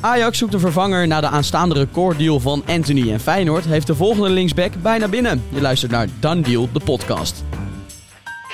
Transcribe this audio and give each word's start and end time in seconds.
Ajax 0.00 0.38
zoekt 0.38 0.54
een 0.54 0.60
vervanger 0.60 1.06
na 1.06 1.20
de 1.20 1.26
aanstaande 1.26 1.74
recorddeal 1.74 2.40
van 2.40 2.62
Anthony 2.66 3.12
en 3.12 3.20
Feyenoord 3.20 3.64
heeft 3.64 3.86
de 3.86 3.94
volgende 3.94 4.30
linksback 4.30 4.72
bijna 4.82 5.08
binnen. 5.08 5.42
Je 5.48 5.60
luistert 5.60 5.92
naar 5.92 6.08
Done 6.20 6.40
Deal, 6.40 6.68
de 6.72 6.80
podcast. 6.84 7.44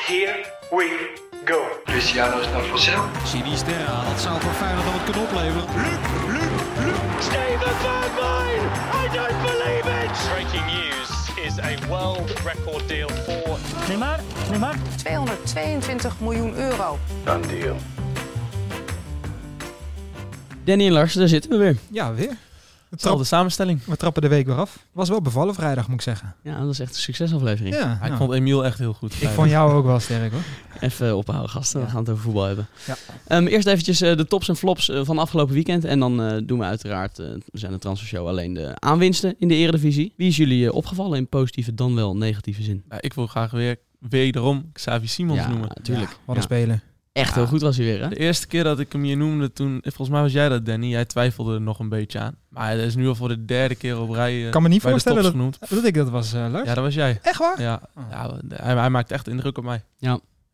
Here 0.07 0.45
we 0.71 1.12
go. 1.45 1.61
Cristiano 1.85 2.41
is 2.41 2.46
naar 2.46 2.62
Vassel. 2.62 3.03
Sinisterra, 3.27 4.04
dat 4.11 4.21
zou 4.21 4.41
voor 4.41 4.53
Feyenoord 4.53 4.85
dan 4.85 4.93
wat 4.93 5.04
kunnen 5.04 5.22
opleveren. 5.22 5.65
Steven 7.18 7.74
Bergwijn! 7.82 8.62
I 9.02 9.16
don't 9.16 9.42
believe 9.42 9.88
it! 10.04 10.29
Breaking 10.32 10.66
news 10.66 11.45
is 11.46 11.58
a 11.58 11.88
world 11.88 12.30
record 12.45 12.88
deal 12.88 13.08
for 13.08 13.58
Neymar, 13.88 14.20
Neymar. 14.50 14.74
222 14.96 16.20
miljoen 16.20 16.54
euro. 16.54 16.98
Dan 17.24 17.42
deal. 17.42 17.76
Danny 20.65 20.87
en 20.87 20.93
Lars, 20.93 21.12
daar 21.15 21.29
zitten 21.29 21.51
we 21.51 21.57
weer. 21.57 21.77
Ja, 21.91 22.15
weer. 22.15 22.29
We, 22.29 23.01
Hetzelfde 23.01 23.25
samenstelling. 23.25 23.85
we 23.85 23.96
trappen 23.96 24.22
de 24.22 24.29
week 24.29 24.46
weer 24.46 24.55
af. 24.57 24.86
Was 24.93 25.09
wel 25.09 25.21
bevallen 25.22 25.55
vrijdag, 25.55 25.86
moet 25.89 25.96
ik 25.96 26.03
zeggen. 26.03 26.35
Ja, 26.43 26.61
dat 26.61 26.71
is 26.71 26.79
echt 26.81 26.95
een 26.95 27.00
succesaflevering. 27.00 27.75
Ja, 27.75 27.81
Ja, 27.81 27.93
ik 27.95 28.00
nou, 28.00 28.17
vond 28.17 28.32
Emiel 28.32 28.64
echt 28.64 28.79
heel 28.79 28.93
goed. 28.93 29.22
ik 29.22 29.29
vond 29.29 29.50
jou 29.50 29.72
ook 29.72 29.85
wel 29.85 30.00
sterk 30.00 30.32
hoor. 30.32 30.41
Even 30.81 31.17
ophouden, 31.17 31.50
gasten. 31.50 31.81
We 31.81 31.86
gaan 31.86 31.99
het 32.00 32.08
over 32.11 32.22
voetbal 32.22 32.42
hebben. 32.45 32.67
Ja. 32.86 32.97
Ehm, 33.27 33.47
eerst 33.47 33.67
eventjes 33.67 34.00
eh, 34.00 34.17
de 34.17 34.27
tops 34.27 34.48
en 34.48 34.56
flops 34.56 34.89
eh, 34.89 35.00
van 35.05 35.19
afgelopen 35.19 35.55
weekend. 35.55 35.84
En 35.84 35.98
dan 36.00 36.22
eh, 36.22 36.36
doen 36.45 36.58
we 36.58 36.64
uiteraard, 36.64 37.19
eh, 37.19 37.27
we 37.27 37.58
zijn 37.58 37.72
de 37.72 37.78
transfershow, 37.78 38.27
alleen 38.28 38.55
de 38.55 38.72
aanwinsten 38.78 39.34
in 39.39 39.48
de 39.48 39.55
eredivisie. 39.55 40.12
Wie 40.17 40.28
is 40.28 40.36
jullie 40.36 40.72
opgevallen 40.72 41.19
in 41.19 41.27
positieve 41.28 41.75
dan 41.75 41.94
wel 41.94 42.17
negatieve 42.17 42.62
zin? 42.62 42.83
Ja, 42.91 42.97
ik 43.00 43.12
wil 43.14 43.27
graag 43.27 43.50
weer 43.50 43.77
wederom 43.98 44.70
Xavi 44.72 45.06
Simons 45.06 45.39
ja, 45.41 45.48
noemen. 45.48 45.69
natuurlijk. 45.75 46.11
Wat 46.25 46.36
een 46.36 46.42
Ja. 46.42 46.47
speler. 46.48 46.81
Echt 47.14 47.28
Ja. 47.28 47.34
heel 47.34 47.47
goed 47.47 47.61
was 47.61 47.77
hij 47.77 47.86
weer, 47.86 48.03
hè? 48.03 48.09
De 48.09 48.17
eerste 48.17 48.47
keer 48.47 48.64
dat 48.64 48.78
ik 48.81 48.92
hem 48.92 49.03
hier 49.03 49.17
noemde, 49.17 49.53
toen, 49.53 49.78
volgens 49.83 50.09
mij 50.09 50.20
was 50.20 50.33
jij 50.33 50.48
dat, 50.48 50.67
Danny. 50.67 50.86
Jij 50.86 51.05
twijfelde 51.05 51.55
er 51.55 51.61
nog 51.61 51.78
een 51.78 51.89
beetje 51.89 52.19
aan. 52.19 52.36
Maar 52.48 52.67
hij 52.67 52.84
is 52.84 52.95
nu 52.95 53.09
al 53.09 53.14
voor 53.14 53.28
de 53.28 53.45
derde 53.45 53.75
keer 53.75 54.00
op 54.00 54.11
rij 54.11 54.33
eh, 54.41 54.45
Ik 54.45 54.50
kan 54.50 54.62
me 54.62 54.69
niet 54.69 54.83
voorstellen 54.83 55.22
dat, 55.22 55.58
dat 55.69 55.84
ik 55.84 55.94
dat 55.94 56.11
was, 56.11 56.33
eh 56.33 56.47
Lars. 56.50 56.69
Ja, 56.69 56.75
dat 56.75 56.84
was 56.84 56.94
jij. 56.94 57.19
Echt 57.22 57.38
waar? 57.38 57.61
Ja, 57.61 57.80
Oh. 57.94 58.05
ja 58.11 58.38
hij, 58.48 58.75
hij 58.77 58.91
maakt 58.91 59.11
echt 59.11 59.28
indruk 59.28 59.58
op 59.58 59.64
mij. 59.64 59.83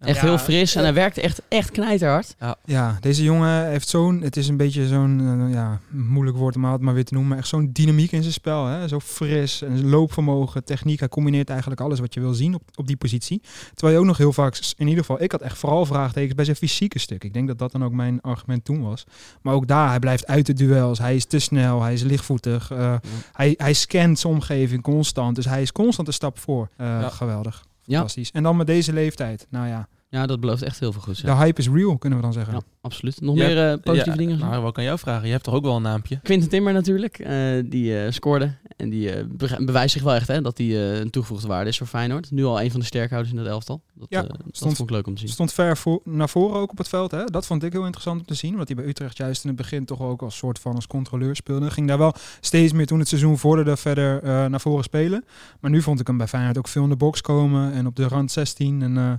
Echt 0.00 0.16
Ja, 0.20 0.22
heel 0.26 0.38
fris 0.38 0.74
en 0.74 0.82
hij 0.82 0.94
werkte 0.94 1.20
echt, 1.20 1.42
echt 1.48 1.70
knijterhard. 1.70 2.34
Ja, 2.64 2.96
deze 3.00 3.22
jongen 3.22 3.66
heeft 3.68 3.88
zo'n, 3.88 4.20
het 4.22 4.36
is 4.36 4.48
een 4.48 4.56
beetje 4.56 4.86
zo'n, 4.86 5.44
eh, 5.46 5.52
ja, 5.54 5.80
moeilijk 5.88 6.36
woord 6.36 6.56
om 6.56 6.64
het 6.64 6.80
maar 6.80 6.94
weer 6.94 7.04
te 7.04 7.12
noemen, 7.12 7.30
maar 7.30 7.38
echt 7.40 7.48
zo'n 7.48 7.70
dynamiek 7.72 8.12
in 8.12 8.20
zijn 8.22 8.32
spel. 8.34 8.66
Hè? 8.66 8.88
Zo 8.88 9.00
fris, 9.00 9.62
en 9.62 9.88
loopvermogen, 9.88 10.64
techniek. 10.64 10.98
Hij 10.98 11.08
combineert 11.08 11.50
eigenlijk 11.50 11.80
alles 11.80 12.00
wat 12.00 12.14
je 12.14 12.20
wil 12.20 12.34
zien 12.34 12.54
op, 12.54 12.62
op 12.74 12.86
die 12.86 12.96
positie. 12.96 13.42
Terwijl 13.74 13.92
je 13.94 14.00
ook 14.00 14.06
nog 14.06 14.16
heel 14.18 14.32
vaak, 14.32 14.58
in 14.76 14.86
ieder 14.88 15.04
geval, 15.04 15.22
ik 15.22 15.32
had 15.32 15.40
echt 15.40 15.58
vooral 15.58 15.86
vraagtekens 15.86 16.34
bij 16.34 16.44
zijn 16.44 16.56
fysieke 16.56 16.98
stuk. 16.98 17.24
Ik 17.24 17.32
denk 17.32 17.48
dat 17.48 17.58
dat 17.58 17.72
dan 17.72 17.84
ook 17.84 17.92
mijn 17.92 18.20
argument 18.20 18.64
toen 18.64 18.82
was. 18.82 19.04
Maar 19.42 19.54
ook 19.54 19.66
daar, 19.66 19.88
hij 19.88 19.98
blijft 19.98 20.26
uit 20.26 20.46
de 20.46 20.52
duels. 20.52 20.98
Hij 20.98 21.14
is 21.16 21.24
te 21.24 21.38
snel, 21.38 21.82
hij 21.82 21.92
is 21.92 22.02
lichtvoetig. 22.02 22.70
eh, 22.70 22.94
hij, 23.32 23.54
hij 23.56 23.72
scant 23.72 24.18
zijn 24.18 24.32
omgeving 24.32 24.82
constant. 24.82 25.36
Dus 25.36 25.44
hij 25.44 25.62
is 25.62 25.72
constant 25.72 26.08
een 26.08 26.14
stap 26.14 26.38
voor. 26.38 26.68
Eh, 26.76 26.86
Ja. 26.86 27.08
Geweldig. 27.08 27.64
Fantastisch. 27.90 28.30
En 28.30 28.42
dan 28.42 28.56
met 28.56 28.66
deze 28.66 28.92
leeftijd. 28.92 29.46
Nou 29.50 29.68
ja, 29.68 29.88
Ja, 30.12 30.26
dat 30.26 30.40
belooft 30.40 30.62
echt 30.62 30.80
heel 30.80 30.92
veel 30.92 31.00
goeds. 31.02 31.20
Ja, 31.20 31.34
de 31.38 31.44
hype 31.44 31.60
is 31.60 31.68
real, 31.68 31.98
kunnen 31.98 32.18
we 32.18 32.24
dan 32.24 32.32
zeggen. 32.32 32.54
Ja, 32.54 32.60
absoluut. 32.80 33.20
Nog 33.20 33.34
meer 33.34 33.70
eh, 33.70 33.78
positieve 33.82 34.10
Ja, 34.10 34.16
dingen? 34.16 34.38
Nou, 34.38 34.62
wat 34.62 34.72
kan 34.72 34.84
jou 34.84 34.98
vragen? 34.98 35.26
Je 35.26 35.32
hebt 35.32 35.44
toch 35.44 35.54
ook 35.54 35.62
wel 35.64 35.76
een 35.76 35.82
naampje? 35.82 36.20
Quinten 36.22 36.48
Timmer 36.48 36.72
natuurlijk, 36.72 37.18
eh, 37.18 37.36
die 37.64 38.00
eh, 38.04 38.12
scoorde. 38.12 38.54
En 38.76 38.88
die 38.90 39.12
eh, 39.12 39.24
be- 39.28 39.56
bewijst 39.64 39.92
zich 39.92 40.02
wel 40.02 40.14
echt 40.14 40.28
hè, 40.28 40.40
dat 40.42 40.58
hij 40.58 40.66
eh, 40.66 40.98
een 40.98 41.10
toegevoegde 41.10 41.48
waarde 41.48 41.68
is 41.70 41.78
voor 41.78 41.86
Feyenoord. 41.86 42.30
Nu 42.30 42.44
al 42.44 42.60
een 42.60 42.70
van 42.70 42.80
de 42.80 42.86
sterkhouders 42.86 43.32
in 43.32 43.38
het 43.40 43.48
elftal. 43.48 43.80
Dat, 43.94 44.06
Ja, 44.10 44.22
eh, 44.22 44.28
dat 44.28 44.36
stond- 44.52 44.76
vond 44.76 44.88
ik 44.88 44.94
leuk 44.94 45.06
om 45.06 45.14
te 45.14 45.20
zien. 45.20 45.28
Stond 45.28 45.52
ver 45.52 45.76
voor, 45.76 46.00
naar 46.04 46.28
voren 46.28 46.60
ook 46.60 46.70
op 46.70 46.78
het 46.78 46.88
veld. 46.88 47.10
Hè? 47.10 47.24
Dat 47.24 47.46
vond 47.46 47.62
ik 47.62 47.72
heel 47.72 47.82
interessant 47.84 48.20
om 48.20 48.26
te 48.26 48.34
zien. 48.34 48.52
Omdat 48.52 48.66
hij 48.68 48.76
bij 48.76 48.86
Utrecht 48.86 49.16
juist 49.16 49.42
in 49.42 49.48
het 49.48 49.58
begin 49.58 49.84
toch 49.84 50.00
ook 50.00 50.22
als 50.22 50.36
soort 50.36 50.58
van 50.58 50.74
als 50.74 50.86
controleur 50.86 51.36
speelde. 51.36 51.70
Ging 51.70 51.88
daar 51.88 51.98
wel 51.98 52.14
steeds 52.40 52.72
meer 52.72 52.86
toen 52.86 52.98
het 52.98 53.08
seizoen 53.08 53.38
vorderde 53.38 53.76
verder 53.76 54.22
eh, 54.22 54.46
naar 54.46 54.60
voren 54.60 54.84
spelen. 54.84 55.24
Maar 55.60 55.70
nu 55.70 55.82
vond 55.82 56.00
ik 56.00 56.06
hem 56.06 56.16
bij 56.16 56.28
Feyenoord 56.28 56.58
ook 56.58 56.68
veel 56.68 56.82
in 56.82 56.88
de 56.88 56.96
box 56.96 57.20
komen. 57.20 57.72
En 57.72 57.86
op 57.86 57.96
de 57.96 58.08
rand 58.08 58.30
16 58.32 58.82
en 58.82 58.96
eh 58.96 59.12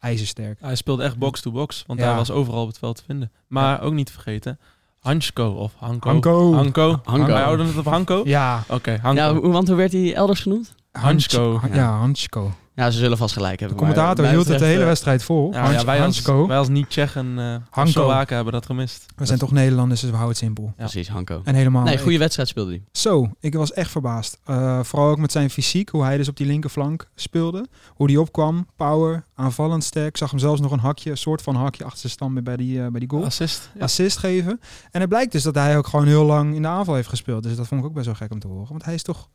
ijzersterk. 0.00 0.58
Hij 0.60 0.74
speelde 0.74 1.02
echt 1.02 1.18
box-to-box, 1.18 1.84
want 1.86 2.00
Ja. 2.00 2.06
hij 2.06 2.14
was 2.16 2.30
overal 2.30 2.60
op 2.62 2.68
het 2.68 2.78
veld 2.78 2.96
te 2.96 3.02
vinden. 3.06 3.30
Maar 3.46 3.80
ook 3.82 3.92
niet 3.92 4.06
te 4.06 4.12
vergeten, 4.12 4.58
Hansko 4.98 5.50
of 5.50 5.72
Hanko. 5.76 6.08
Hanko. 6.10 6.52
Hanko. 6.54 7.00
Hanko. 7.04 7.26
Wij 7.26 7.42
houden 7.42 7.66
het 7.66 7.78
op 7.78 7.84
Hanko? 7.84 8.22
Ja, 8.24 8.64
Oké, 8.68 8.98
Hanko. 9.02 9.20
Ja, 9.20 9.34
hoe- 9.34 9.50
want 9.52 9.68
hoe 9.68 9.76
werd 9.76 9.92
hij 9.92 10.14
elders 10.14 10.40
genoemd? 10.40 10.74
Hansko. 11.00 11.60
Ja, 11.68 11.74
ja 11.74 11.98
Hansko. 11.98 12.52
Ja, 12.74 12.90
ze 12.90 12.98
zullen 12.98 13.16
vast 13.18 13.32
gelijk 13.32 13.58
De 13.58 13.64
hebben. 13.64 13.82
maar 13.84 13.94
commentator 13.94 14.24
mij 14.24 14.34
hield 14.34 14.48
het 14.48 14.58
de 14.58 14.64
hele 14.64 14.80
eh, 14.80 14.86
wedstrijd 14.86 15.22
vol. 15.22 15.52
Ja, 15.52 15.60
Hans- 15.60 15.74
ja, 15.74 15.84
wij, 15.84 16.02
als, 16.04 16.22
wij 16.22 16.58
als 16.58 16.68
niet-Tsjechen 16.68 17.38
uh, 17.38 17.56
Hanko. 17.70 17.90
Slowaken 17.90 18.34
hebben 18.34 18.52
dat 18.52 18.66
gemist. 18.66 19.06
We 19.16 19.26
zijn 19.26 19.38
toch 19.38 19.52
Nederlanders, 19.52 20.00
dus 20.00 20.10
we 20.10 20.16
houden 20.16 20.36
het 20.36 20.44
simpel. 20.44 20.72
Precies, 20.76 21.08
Hanko. 21.08 21.40
En 21.44 21.54
helemaal. 21.54 21.84
Nee, 21.84 21.98
goede 21.98 22.18
wedstrijd 22.18 22.48
speelde 22.48 22.70
hij. 22.70 22.82
Zo, 22.92 23.30
ik 23.40 23.54
was 23.54 23.72
echt 23.72 23.90
verbaasd. 23.90 24.40
Eh, 24.44 24.80
vooral 24.82 25.08
ook 25.08 25.18
met 25.18 25.32
zijn 25.32 25.50
fysiek, 25.50 25.88
hoe 25.88 26.02
hij 26.04 26.16
dus 26.16 26.28
op 26.28 26.36
die 26.36 26.46
linkerflank 26.46 27.08
speelde. 27.14 27.66
Hoe 27.88 28.06
die 28.06 28.20
opkwam, 28.20 28.66
power, 28.76 29.24
aanvallend 29.34 29.84
sterk. 29.84 30.08
Ik 30.08 30.16
zag 30.16 30.30
hem 30.30 30.38
zelfs 30.38 30.60
nog 30.60 30.70
een 30.72 30.78
hakje, 30.78 31.10
een 31.10 31.16
soort 31.16 31.42
van 31.42 31.54
hakje 31.54 31.84
achter 31.84 32.00
zijn 32.00 32.12
stand 32.12 32.44
bij 32.44 32.56
die, 32.56 32.82
eh, 32.82 32.86
bij 32.90 33.00
die 33.00 33.10
goal. 33.10 33.24
Assist. 33.24 33.70
Ja. 33.74 33.80
Assist 33.80 34.16
geven. 34.16 34.60
En 34.90 35.00
het 35.00 35.08
blijkt 35.08 35.32
dus 35.32 35.42
dat 35.42 35.54
hij 35.54 35.76
ook 35.76 35.86
gewoon 35.86 36.06
heel 36.06 36.24
lang 36.24 36.54
in 36.54 36.62
de 36.62 36.68
aanval 36.68 36.94
heeft 36.94 37.08
gespeeld. 37.08 37.42
Dus 37.42 37.56
dat 37.56 37.66
vond 37.66 37.80
ik 37.80 37.86
ook 37.86 37.94
best 37.94 38.06
wel 38.06 38.14
gek 38.14 38.32
om 38.32 38.38
te 38.38 38.46
horen. 38.48 38.68
Want 38.68 38.84
hij 38.84 38.94
is 38.94 39.02
toch, 39.02 39.28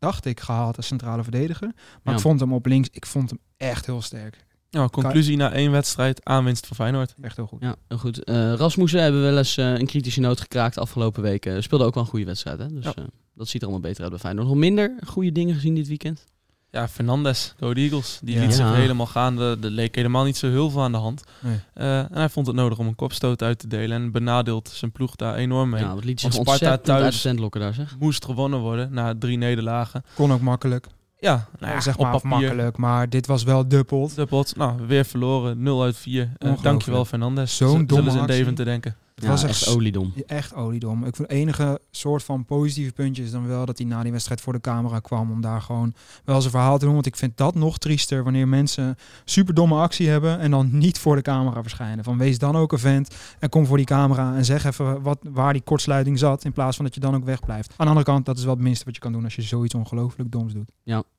dacht 0.00 0.24
ik, 0.24 0.40
gehaald 0.40 0.76
als 0.76 0.86
centrale 0.86 1.22
verdediger. 1.22 1.72
Maar 1.74 2.00
Ja. 2.04 2.12
ik 2.12 2.18
vond 2.20 2.40
hem 2.40 2.52
op 2.52 2.66
links, 2.66 2.88
ik 2.92 3.06
vond 3.06 3.30
hem 3.30 3.38
echt 3.56 3.86
heel 3.86 4.02
sterk. 4.02 4.44
Ja, 4.68 4.88
conclusie 4.88 5.36
na 5.36 5.52
één 5.52 5.70
wedstrijd, 5.70 6.24
aanwinst 6.24 6.66
voor 6.66 6.76
Feyenoord. 6.76 7.14
Echt 7.20 7.36
heel 7.36 7.46
goed. 7.46 7.62
Ja, 7.62 7.74
heel 7.88 7.98
goed. 7.98 8.24
Eh 8.24 8.52
Rasmussen 8.54 9.02
hebben 9.02 9.20
we 9.20 9.26
wel 9.28 9.38
eens 9.38 9.56
eh, 9.56 9.72
een 9.78 9.86
kritische 9.86 10.20
noot 10.20 10.40
gekraakt 10.40 10.78
afgelopen 10.78 11.22
weken. 11.22 11.62
Speelde 11.62 11.84
ook 11.84 11.94
wel 11.94 12.02
een 12.02 12.08
goede 12.08 12.24
wedstrijd, 12.24 12.58
hè? 12.58 12.66
Dus 12.68 12.84
Ja. 12.84 12.94
eh, 12.94 13.04
dat 13.34 13.48
ziet 13.48 13.60
er 13.62 13.68
allemaal 13.68 13.88
beter 13.88 14.02
uit 14.02 14.10
bij 14.12 14.20
Feyenoord. 14.20 14.46
Nog 14.46 14.56
minder 14.56 14.94
goede 15.06 15.32
dingen 15.32 15.54
gezien 15.54 15.74
dit 15.74 15.88
weekend? 15.88 16.24
Ja, 16.72 16.88
Fernandes, 16.88 17.54
Go 17.60 17.72
Eagles, 17.72 18.18
die 18.22 18.34
Ja. 18.34 18.40
liet 18.40 18.54
zich 18.54 18.64
Ja. 18.64 18.72
helemaal 18.72 19.06
gaan. 19.06 19.38
Er 19.40 19.56
leek 19.60 19.94
helemaal 19.94 20.24
niet 20.24 20.36
zo 20.36 20.48
heel 20.48 20.70
veel 20.70 20.82
aan 20.82 20.92
de 20.92 20.98
hand. 20.98 21.24
Nee. 21.40 21.60
Eh, 21.74 21.98
en 21.98 22.08
hij 22.12 22.28
vond 22.28 22.46
het 22.46 22.56
nodig 22.56 22.78
om 22.78 22.86
een 22.86 22.94
kopstoot 22.94 23.42
uit 23.42 23.58
te 23.58 23.66
delen. 23.66 24.02
En 24.02 24.10
benadeelt 24.12 24.68
zijn 24.68 24.92
ploeg 24.92 25.16
daar 25.16 25.34
enorm 25.34 25.70
mee. 25.70 25.82
Ja, 25.82 25.94
wat 25.94 26.04
liet 26.04 26.20
Want 26.22 26.34
zich 26.34 26.42
Sparta 26.42 26.76
thuis- 26.78 27.24
lokken 27.24 27.60
daar, 27.60 27.74
zeg. 27.74 27.96
Moest 27.98 28.24
gewonnen 28.24 28.58
worden 28.60 28.92
na 28.92 29.14
drie 29.18 29.36
nederlagen. 29.38 30.04
Kon 30.14 30.32
ook 30.32 30.40
makkelijk. 30.40 30.86
Ja, 31.18 31.48
nou 31.58 31.72
ja, 31.72 31.80
zeg 31.80 31.98
maar 31.98 32.14
op 32.14 32.22
papier. 32.22 32.38
makkelijk, 32.38 32.76
maar 32.76 33.08
dit 33.08 33.26
was 33.26 33.42
wel 33.42 33.68
dubbeld. 33.68 34.26
Pot, 34.28 34.56
nou, 34.56 34.86
weer 34.86 35.04
verloren. 35.04 35.62
0 35.62 35.82
uit 35.82 35.96
4. 35.96 36.22
Uh, 36.22 36.28
Ongelooflijk. 36.32 36.62
dankjewel 36.62 37.04
Fernandes. 37.04 37.56
Zo'n 37.56 37.86
domme 37.86 38.10
Zullen 38.10 38.12
ze 38.12 38.18
in. 38.18 38.38
Deventer 38.38 38.64
denken. 38.64 38.96
Het 39.20 39.28
Ja, 39.28 39.34
was 39.34 39.44
echt 39.44 39.62
echt 39.66 39.74
oliedom. 39.74 40.12
Ja, 40.14 40.22
Echt 40.26 40.54
oliedom. 40.54 41.04
Ik 41.04 41.16
vind 41.16 41.28
het 41.28 41.36
enige 41.38 41.80
soort 41.90 42.22
van 42.22 42.44
positieve 42.44 42.92
puntje 42.92 43.22
is 43.22 43.30
dan 43.30 43.46
wel 43.46 43.66
dat 43.66 43.78
hij 43.78 43.86
na 43.86 44.02
die 44.02 44.12
wedstrijd 44.12 44.40
voor 44.40 44.52
de 44.52 44.60
camera 44.60 44.98
kwam 44.98 45.30
om 45.30 45.40
daar 45.40 45.62
gewoon 45.62 45.94
wel 46.24 46.40
zijn 46.40 46.52
verhaal 46.52 46.78
te 46.78 46.84
doen. 46.84 46.94
Want 46.94 47.06
ik 47.06 47.16
vind 47.16 47.36
dat 47.36 47.54
nog 47.54 47.78
triester 47.78 48.22
wanneer 48.24 48.48
mensen 48.48 48.96
super 49.24 49.54
domme 49.54 49.74
actie 49.74 50.08
hebben 50.08 50.38
en 50.38 50.50
dan 50.50 50.68
niet 50.72 50.98
voor 50.98 51.16
de 51.16 51.22
camera 51.22 51.62
verschijnen. 51.62 52.04
Van 52.04 52.18
wees 52.18 52.38
dan 52.38 52.56
ook 52.56 52.72
een 52.72 52.78
vent 52.78 53.14
en 53.38 53.48
kom 53.48 53.66
voor 53.66 53.76
die 53.76 53.86
camera 53.86 54.36
en 54.36 54.44
zeg 54.44 54.64
even 54.64 55.02
wat, 55.02 55.18
waar 55.30 55.52
die 55.52 55.62
kortsluiting 55.62 56.18
zat 56.18 56.44
in 56.44 56.52
plaats 56.52 56.76
van 56.76 56.84
dat 56.84 56.94
je 56.94 57.00
dan 57.00 57.14
ook 57.14 57.24
wegblijft. 57.24 57.68
Aan 57.70 57.86
de 57.86 57.92
andere 57.92 58.04
kant, 58.04 58.26
dat 58.26 58.38
is 58.38 58.44
wel 58.44 58.54
het 58.54 58.62
minste 58.62 58.84
wat 58.84 58.94
je 58.94 59.00
kan 59.00 59.12
doen 59.12 59.24
als 59.24 59.34
je 59.36 59.42
zoiets 59.42 59.74
ongelooflijk 59.74 60.30
doms 60.32 60.52
doet. 60.52 60.70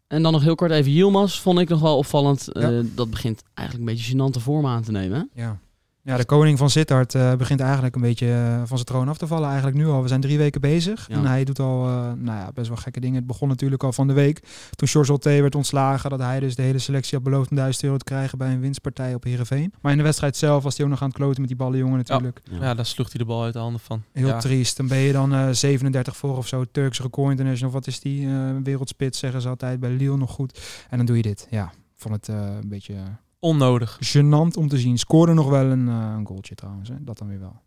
En 0.07 0.23
dan 0.23 0.31
nog 0.31 0.41
heel 0.41 0.55
kort 0.55 0.71
even 0.71 0.91
Yilmaz. 0.91 1.39
Vond 1.39 1.59
ik 1.59 1.69
nog 1.69 1.79
wel 1.81 1.97
opvallend. 1.97 2.49
Ja. 2.51 2.71
Eh, 2.71 2.79
dat 2.95 3.09
begint 3.09 3.43
eigenlijk 3.53 3.89
een 3.89 3.95
beetje 3.95 4.13
gênante 4.15 4.41
vorm 4.41 4.65
aan 4.65 4.83
te 4.83 4.91
nemen. 4.91 5.29
hè? 5.33 5.41
Ja. 5.41 5.59
Ja, 6.03 6.17
de 6.17 6.25
koning 6.25 6.57
van 6.57 6.69
Sittard 6.69 7.15
eh, 7.15 7.35
begint 7.35 7.59
eigenlijk 7.59 7.95
een 7.95 8.01
beetje 8.01 8.31
eh, 8.33 8.57
van 8.57 8.77
zijn 8.77 8.85
troon 8.85 9.09
af 9.09 9.17
te 9.17 9.27
vallen. 9.27 9.47
Eigenlijk 9.47 9.77
nu 9.77 9.87
al. 9.87 10.01
We 10.01 10.07
zijn 10.07 10.21
drie 10.21 10.37
weken 10.37 10.61
bezig. 10.61 11.07
Ja. 11.07 11.15
En 11.15 11.25
hij 11.25 11.43
doet 11.43 11.59
al 11.59 11.87
eh, 11.87 11.93
nou 12.15 12.37
ja, 12.39 12.51
best 12.53 12.67
wel 12.67 12.77
gekke 12.77 12.99
dingen. 12.99 13.15
Het 13.15 13.27
begon 13.27 13.47
natuurlijk 13.47 13.83
al 13.83 13.93
van 13.93 14.07
de 14.07 14.13
week. 14.13 14.39
Toen 14.75 14.87
George 14.87 15.11
Olte 15.11 15.29
werd 15.29 15.55
ontslagen. 15.55 16.09
Dat 16.09 16.19
hij 16.19 16.39
dus 16.39 16.55
de 16.55 16.61
hele 16.61 16.79
selectie 16.79 17.13
had 17.13 17.23
beloofd 17.23 17.49
een 17.49 17.55
duizend 17.57 17.83
euro 17.83 17.97
te 17.97 18.03
krijgen 18.03 18.37
bij 18.37 18.51
een 18.51 18.59
winstpartij 18.59 19.13
op 19.13 19.23
Heerenveen. 19.23 19.73
Maar 19.81 19.91
in 19.91 19.97
de 19.97 20.03
wedstrijd 20.03 20.37
zelf 20.37 20.63
was 20.63 20.75
hij 20.77 20.85
ook 20.85 20.91
nog 20.91 21.01
aan 21.01 21.07
het 21.07 21.17
kloten 21.17 21.39
met 21.39 21.49
die 21.49 21.57
ballenjongen 21.57 21.97
natuurlijk. 21.97 22.41
Ja. 22.43 22.73
daar 22.73 22.85
sloeg 22.85 23.09
hij 23.09 23.17
de 23.17 23.25
bal 23.25 23.43
uit 23.43 23.53
de 23.53 23.59
handen 23.59 23.81
van. 23.81 24.03
Heel 24.11 24.27
ja. 24.27 24.39
triest. 24.39 24.77
Dan 24.77 24.87
ben 24.87 24.97
je 24.97 25.11
dan 25.11 25.33
eh 25.33 25.49
37 25.51 26.17
voor 26.17 26.37
of 26.37 26.47
zo. 26.47 26.65
Turks 26.71 27.01
record 27.01 27.31
international. 27.31 27.73
Wat 27.73 27.87
is 27.87 27.99
die? 27.99 28.27
eh, 28.27 28.49
wereldspits 28.63 29.19
zeggen 29.19 29.41
ze 29.41 29.49
altijd 29.49 29.79
bij 29.79 29.89
Lille 29.89 30.17
nog 30.17 30.31
goed. 30.31 30.59
En 30.89 30.97
dan 30.97 31.05
doe 31.05 31.15
je 31.15 31.21
dit. 31.21 31.47
Ja, 31.49 31.63
ik 31.73 31.95
vond 31.95 32.15
het 32.15 32.29
eh, 32.29 32.35
een 32.61 32.69
beetje 32.69 32.95
Onnodig. 33.41 33.97
gênant 34.17 34.57
om 34.57 34.67
te 34.67 34.77
zien. 34.77 34.97
Scoorde 34.97 35.33
nog 35.33 35.49
wel 35.49 35.65
een, 35.65 35.87
eh, 35.87 36.13
een 36.17 36.27
goaltje 36.27 36.55
trouwens. 36.55 36.89
Hè. 36.89 36.95
Dat 36.99 37.17
dan 37.17 37.27
weer 37.27 37.39
wel. 37.39 37.59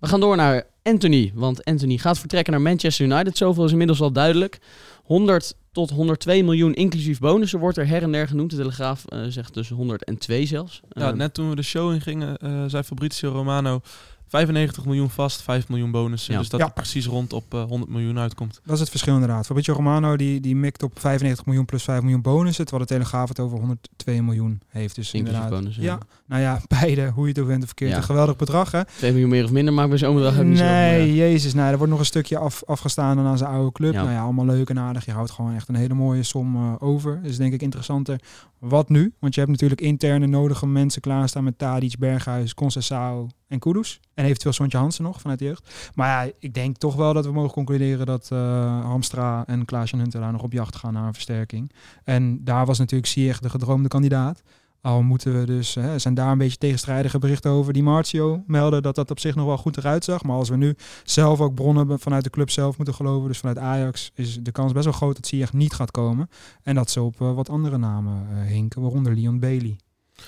We 0.00 0.06
gaan 0.06 0.20
door 0.20 0.36
naar 0.36 0.62
Anthony. 0.82 1.32
Want 1.34 1.64
Anthony 1.64 1.96
gaat 1.96 2.18
vertrekken 2.18 2.52
naar 2.52 2.62
Manchester 2.62 3.06
United. 3.06 3.36
Zoveel 3.36 3.64
is 3.64 3.70
inmiddels 3.70 4.00
al 4.00 4.12
duidelijk. 4.12 4.58
100 5.04 5.56
tot 5.72 5.90
102 5.90 6.42
miljoen 6.44 6.74
inclusief 6.74 7.18
bonussen 7.18 7.58
wordt 7.58 7.78
er 7.78 7.86
her 7.88 8.02
en 8.02 8.12
der 8.12 8.28
genoemd. 8.28 8.50
De 8.50 8.56
Telegraaf 8.56 9.04
eh, 9.04 9.20
zegt 9.28 9.54
dus 9.54 9.68
102 9.68 10.46
zelfs. 10.46 10.80
Ja, 10.88 11.08
Eh, 11.08 11.14
net 11.14 11.34
toen 11.34 11.48
we 11.48 11.56
de 11.56 11.62
show 11.62 11.92
ingingen, 11.92 12.36
eh 12.36 12.64
zei 12.66 12.82
Fabrizio 12.82 13.30
Romano 13.30 13.80
95 14.28 14.84
miljoen 14.84 15.10
vast, 15.10 15.42
5 15.42 15.68
miljoen 15.68 15.90
bonussen. 15.90 16.32
Ja. 16.32 16.38
Dus 16.38 16.48
dat 16.48 16.60
Ja. 16.60 16.68
precies 16.68 17.06
rond 17.06 17.32
op 17.32 17.54
eh, 17.54 17.62
100 17.62 17.90
miljoen 17.90 18.18
uitkomt. 18.18 18.60
Dat 18.64 18.74
is 18.74 18.80
het 18.80 18.90
verschil 18.90 19.14
inderdaad. 19.14 19.46
Fabrizio 19.46 19.74
Romano 19.74 20.16
die, 20.16 20.40
die 20.40 20.56
mikt 20.56 20.82
op 20.82 21.00
95 21.00 21.46
miljoen 21.46 21.64
plus 21.64 21.82
5 21.82 22.00
miljoen 22.02 22.20
bonussen. 22.22 22.64
Terwijl 22.64 22.86
de 22.86 22.92
Telegraaf 22.94 23.28
het 23.28 23.40
over 23.40 23.58
102 23.58 24.22
miljoen 24.22 24.60
heeft. 24.68 24.94
Dus 24.94 25.12
Inclusief 25.12 25.34
inderdaad. 25.36 25.50
bonussen, 25.60 25.82
ja. 25.82 25.92
ja. 25.92 25.98
nou 26.26 26.42
ja, 26.42 26.60
beide, 26.80 27.10
hoe 27.10 27.22
je 27.22 27.28
het 27.32 27.38
ook 27.40 27.46
bent 27.46 27.60
of 27.60 27.66
verkeerd. 27.66 27.90
Ja. 27.90 27.96
Een 27.96 28.02
geweldig 28.02 28.36
bedrag 28.36 28.70
hè. 28.70 28.84
2 28.84 29.10
miljoen 29.10 29.30
meer 29.30 29.44
of 29.44 29.50
minder, 29.50 29.74
maar 29.74 29.88
bij 29.88 29.98
zo'n 29.98 30.14
bedrag 30.14 30.34
heb 30.34 30.42
je 30.42 30.48
niet 30.48 30.58
zo 30.58 30.64
Nee, 30.64 31.06
ja. 31.14 31.24
jezus. 31.24 31.54
Nou, 31.54 31.70
er 31.70 31.76
wordt 31.76 31.90
nog 31.92 32.00
een 32.00 32.06
stukje 32.06 32.38
af, 32.38 32.62
afgestaan 32.64 33.16
dan 33.16 33.26
aan 33.26 33.38
zijn 33.38 33.50
oude 33.50 33.72
club. 33.72 33.92
Ja. 33.92 34.02
Nou 34.02 34.12
ja, 34.14 34.22
allemaal 34.22 34.46
leuk 34.46 34.68
en 34.70 34.78
aardig. 34.78 35.04
Je 35.04 35.12
houdt 35.12 35.30
gewoon 35.30 35.54
echt 35.54 35.68
een 35.68 35.74
hele 35.74 35.94
mooie 35.94 36.22
som 36.22 36.56
eh, 36.56 36.72
over. 36.78 37.20
Dus 37.22 37.36
denk 37.36 37.52
ik 37.52 37.62
interessanter. 37.62 38.20
Wat 38.58 38.88
nu? 38.88 39.12
Want 39.18 39.34
je 39.34 39.40
hebt 39.40 39.52
natuurlijk 39.52 39.80
interne 39.80 40.26
nodige 40.26 40.66
mensen 40.66 41.00
klaarstaan 41.00 41.44
met 41.44 41.58
Tadic, 41.58 41.98
Berghuis, 41.98 42.54
Concessao 42.54 43.28
en 43.48 43.58
Kudus. 43.58 44.00
En 44.14 44.24
eventueel 44.24 44.52
Sontje 44.52 44.78
Hansen 44.78 45.04
nog 45.04 45.20
vanuit 45.20 45.38
de 45.38 45.44
jeugd. 45.44 45.90
Maar 45.94 46.08
ja, 46.08 46.32
ik 46.38 46.54
denk 46.54 46.76
toch 46.76 46.94
wel 46.94 47.12
dat 47.12 47.24
we 47.24 47.32
mogen 47.32 47.52
concluderen 47.52 48.06
dat 48.06 48.28
eh, 48.32 48.38
Hamstra 48.84 49.46
en 49.46 49.64
Klaas-Jan 49.64 50.00
Huntelaar 50.00 50.32
nog 50.32 50.42
op 50.42 50.52
jacht 50.52 50.76
gaan 50.76 50.92
naar 50.92 51.06
een 51.06 51.14
versterking. 51.14 51.72
En 52.04 52.44
daar 52.44 52.66
was 52.66 52.78
natuurlijk 52.78 53.10
Sieg 53.10 53.40
de 53.40 53.50
gedroomde 53.50 53.88
kandidaat. 53.88 54.42
Al 54.80 55.02
moeten 55.02 55.40
we 55.40 55.46
dus, 55.46 55.74
hè, 55.74 55.92
er 55.92 56.00
zijn 56.00 56.14
daar 56.14 56.32
een 56.32 56.38
beetje 56.38 56.56
tegenstrijdige 56.56 57.18
berichten 57.18 57.50
over. 57.50 57.72
Die 57.72 57.82
Marcio 57.82 58.42
melden 58.46 58.82
dat 58.82 58.94
dat 58.94 59.10
op 59.10 59.18
zich 59.18 59.34
nog 59.34 59.46
wel 59.46 59.56
goed 59.56 59.76
eruit 59.76 60.04
zag. 60.04 60.22
Maar 60.22 60.36
als 60.36 60.48
we 60.48 60.56
nu 60.56 60.74
zelf 61.04 61.40
ook 61.40 61.54
bronnen 61.54 61.98
vanuit 61.98 62.24
de 62.24 62.30
club 62.30 62.50
zelf 62.50 62.76
moeten 62.76 62.94
geloven, 62.94 63.28
dus 63.28 63.38
vanuit 63.38 63.58
Ajax, 63.58 64.10
is 64.14 64.38
de 64.42 64.52
kans 64.52 64.72
best 64.72 64.84
wel 64.84 64.94
groot 64.94 65.16
dat 65.16 65.26
Ziyech 65.26 65.52
niet 65.52 65.72
gaat 65.72 65.90
komen. 65.90 66.28
En 66.62 66.74
dat 66.74 66.90
ze 66.90 67.02
op 67.02 67.20
eh, 67.20 67.34
wat 67.34 67.48
andere 67.48 67.78
namen 67.78 68.26
eh, 68.30 68.46
hinken, 68.46 68.82
waaronder 68.82 69.14
Leon 69.14 69.40
Bailey. 69.40 69.76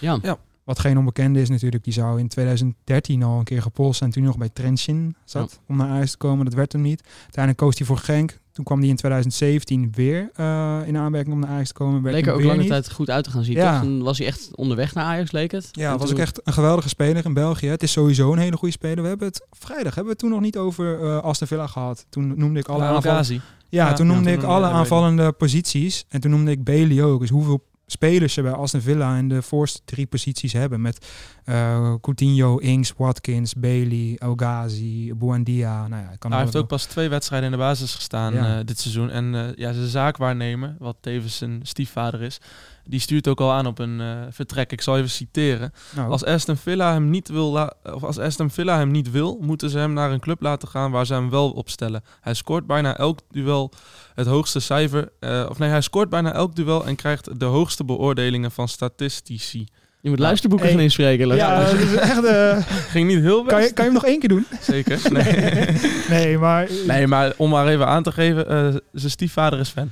Ja. 0.00 0.38
Wat 0.68 0.78
geen 0.78 0.98
onbekende 0.98 1.40
is 1.40 1.48
natuurlijk, 1.48 1.84
die 1.84 1.92
zou 1.92 2.18
in 2.18 2.28
2013 2.28 3.22
al 3.22 3.38
een 3.38 3.44
keer 3.44 3.62
gepolst 3.62 3.98
zijn 3.98 4.10
toen 4.10 4.22
hij 4.22 4.30
nog 4.30 4.40
bij 4.40 4.48
Trentin 4.48 5.16
zat 5.24 5.60
om 5.68 5.76
naar 5.76 5.88
Ajax 5.88 6.10
te 6.10 6.16
komen. 6.16 6.44
Dat 6.44 6.54
werd 6.54 6.72
hem 6.72 6.82
niet. 6.82 7.02
Uiteindelijk 7.20 7.56
koos 7.64 7.78
hij 7.78 7.86
voor 7.86 7.96
Genk. 7.96 8.38
Toen 8.52 8.64
kwam 8.64 8.78
hij 8.78 8.88
in 8.88 8.96
2017 8.96 9.92
weer 9.94 10.30
eh, 10.34 10.78
in 10.86 10.96
aanmerking 10.96 11.34
om 11.34 11.40
naar 11.40 11.50
Ajax 11.50 11.68
te 11.68 11.74
komen. 11.74 12.02
Werd 12.02 12.14
Leek 12.14 12.26
er 12.26 12.32
ook 12.32 12.42
lange 12.42 12.58
niet. 12.58 12.68
tijd 12.68 12.92
goed 12.92 13.10
uit 13.10 13.24
te 13.24 13.30
gaan 13.30 13.44
zien. 13.44 13.54
Ja. 13.56 13.72
Toch? 13.72 13.82
Toen 13.88 14.02
was 14.02 14.18
hij 14.18 14.26
echt 14.26 14.50
onderweg 14.54 14.94
naar 14.94 15.04
Ajax, 15.04 15.32
leek 15.32 15.50
het. 15.50 15.68
Ja, 15.72 15.92
En 15.92 15.98
was 15.98 16.10
ook 16.12 16.18
echt 16.18 16.40
een 16.46 16.52
geweldige 16.52 16.88
speler 16.88 17.24
in 17.24 17.34
België. 17.34 17.66
Het 17.68 17.82
is 17.82 17.92
sowieso 17.92 18.32
een 18.32 18.38
hele 18.38 18.56
goede 18.56 18.74
speler. 18.74 19.02
We 19.02 19.08
hebben 19.08 19.26
het 19.26 19.46
vrijdag 19.50 19.94
hebben 19.94 20.04
we 20.04 20.10
het 20.10 20.18
toen 20.18 20.30
nog 20.30 20.40
niet 20.40 20.56
over 20.56 21.02
eh 21.02 21.22
Aston 21.22 21.46
Villa 21.46 21.66
gehad. 21.66 22.06
Toen 22.08 22.32
noemde 22.36 22.60
ik 22.60 22.68
alle 22.68 22.82
aanvallen. 22.84 23.24
Ja, 23.34 23.40
Ja, 23.68 23.92
toen 23.92 24.06
noemde 24.06 24.24
toen 24.24 24.32
ik 24.42 24.42
alle 24.42 24.66
aanvallende 24.66 25.32
posities. 25.32 26.04
En 26.08 26.20
toen 26.20 26.30
noemde 26.30 26.50
ik 26.50 26.64
Bailey 26.64 27.02
ook. 27.02 27.20
Dus 27.20 27.30
hoeveel 27.30 27.66
spelers 27.90 28.32
ze 28.34 28.42
bij 28.42 28.52
Aston 28.52 28.80
Villa 28.80 29.16
in 29.16 29.28
de 29.28 29.42
voorste 29.42 29.80
drie 29.84 30.06
posities 30.06 30.52
hebben. 30.52 30.80
Met 30.80 31.06
eh, 31.44 31.94
Coutinho, 32.00 32.58
Ings, 32.58 32.92
Watkins, 32.96 33.54
Bailey, 33.54 34.16
El 34.18 34.32
Ghazi, 34.36 35.12
Buendia. 35.14 35.88
Nou 35.88 36.02
ja, 36.02 36.16
kan 36.18 36.30
hij 36.30 36.38
er 36.40 36.44
heeft 36.46 36.56
ook 36.56 36.68
pas 36.68 36.84
twee 36.84 37.08
wedstrijden 37.08 37.50
in 37.50 37.56
de 37.58 37.62
basis 37.62 37.94
gestaan 37.94 38.32
Ja. 38.34 38.58
eh, 38.58 38.64
dit 38.64 38.78
seizoen. 38.78 39.10
En 39.10 39.34
eh, 39.34 39.54
ja, 39.54 39.72
zijn 39.72 39.86
zaakwaarnemer, 39.86 40.76
wat 40.78 40.96
tevens 41.00 41.36
zijn 41.36 41.60
stiefvader 41.62 42.22
is, 42.22 42.40
die 42.88 43.00
stuurt 43.00 43.28
ook 43.28 43.40
al 43.40 43.52
aan 43.52 43.66
op 43.66 43.78
een 43.78 44.00
eh, 44.00 44.06
vertrek. 44.30 44.72
Ik 44.72 44.80
zal 44.80 44.96
even 44.96 45.10
citeren. 45.10 45.72
nou, 45.94 46.10
Als 46.10 46.24
Aston 46.24 46.56
Villa 46.56 46.92
hem 46.92 47.10
niet 47.10 47.28
wil, 47.28 47.70
of 47.82 48.04
als 48.04 48.18
Aston 48.18 48.50
Villa 48.50 48.76
hem 48.78 48.90
niet 48.90 49.10
wil, 49.10 49.38
moeten 49.40 49.70
ze 49.70 49.78
hem 49.78 49.92
naar 49.92 50.10
een 50.10 50.20
club 50.20 50.42
laten 50.42 50.68
gaan 50.68 50.90
waar 50.90 51.06
ze 51.06 51.14
hem 51.14 51.30
wel 51.30 51.50
opstellen. 51.50 52.02
Hij 52.20 52.34
scoort 52.34 52.66
bijna 52.66 52.96
elk 52.96 53.18
duel 53.30 53.72
het 54.14 54.26
hoogste 54.26 54.60
cijfer, 54.60 55.08
eh, 55.20 55.46
of 55.48 55.58
nee, 55.58 55.68
hij 55.68 55.80
scoort 55.80 56.08
bijna 56.08 56.32
elk 56.32 56.56
duel 56.56 56.86
en 56.86 56.96
krijgt 56.96 57.40
de 57.40 57.44
hoogste 57.44 57.84
beoordelingen 57.84 58.50
van 58.50 58.68
statistici. 58.68 59.66
Je 60.00 60.08
moet 60.08 60.18
luisterboeken 60.18 60.66
Hey. 60.66 60.74
gaan 60.76 60.84
inspreken. 60.84 61.36
ja, 61.36 61.64
dat 61.64 61.72
is 61.72 61.94
echt, 61.94 62.24
eh, 62.24 62.58
Ging 62.90 63.08
niet 63.08 63.20
heel 63.20 63.44
best, 63.44 63.54
kan, 63.54 63.62
je, 63.62 63.72
kan 63.72 63.84
je 63.84 63.90
hem 63.90 64.00
nog 64.00 64.04
één 64.04 64.18
keer 64.18 64.28
doen? 64.28 64.46
zeker. 64.60 65.00
Nee. 65.12 65.66
Nee, 66.08 66.38
maar... 66.38 66.68
nee, 66.86 67.06
maar 67.06 67.32
om 67.36 67.50
maar 67.50 67.66
even 67.68 67.86
aan 67.86 68.02
te 68.02 68.12
geven, 68.12 68.48
eh, 68.48 68.74
zijn 68.92 69.10
stiefvader 69.10 69.58
is 69.58 69.68
fan. 69.68 69.90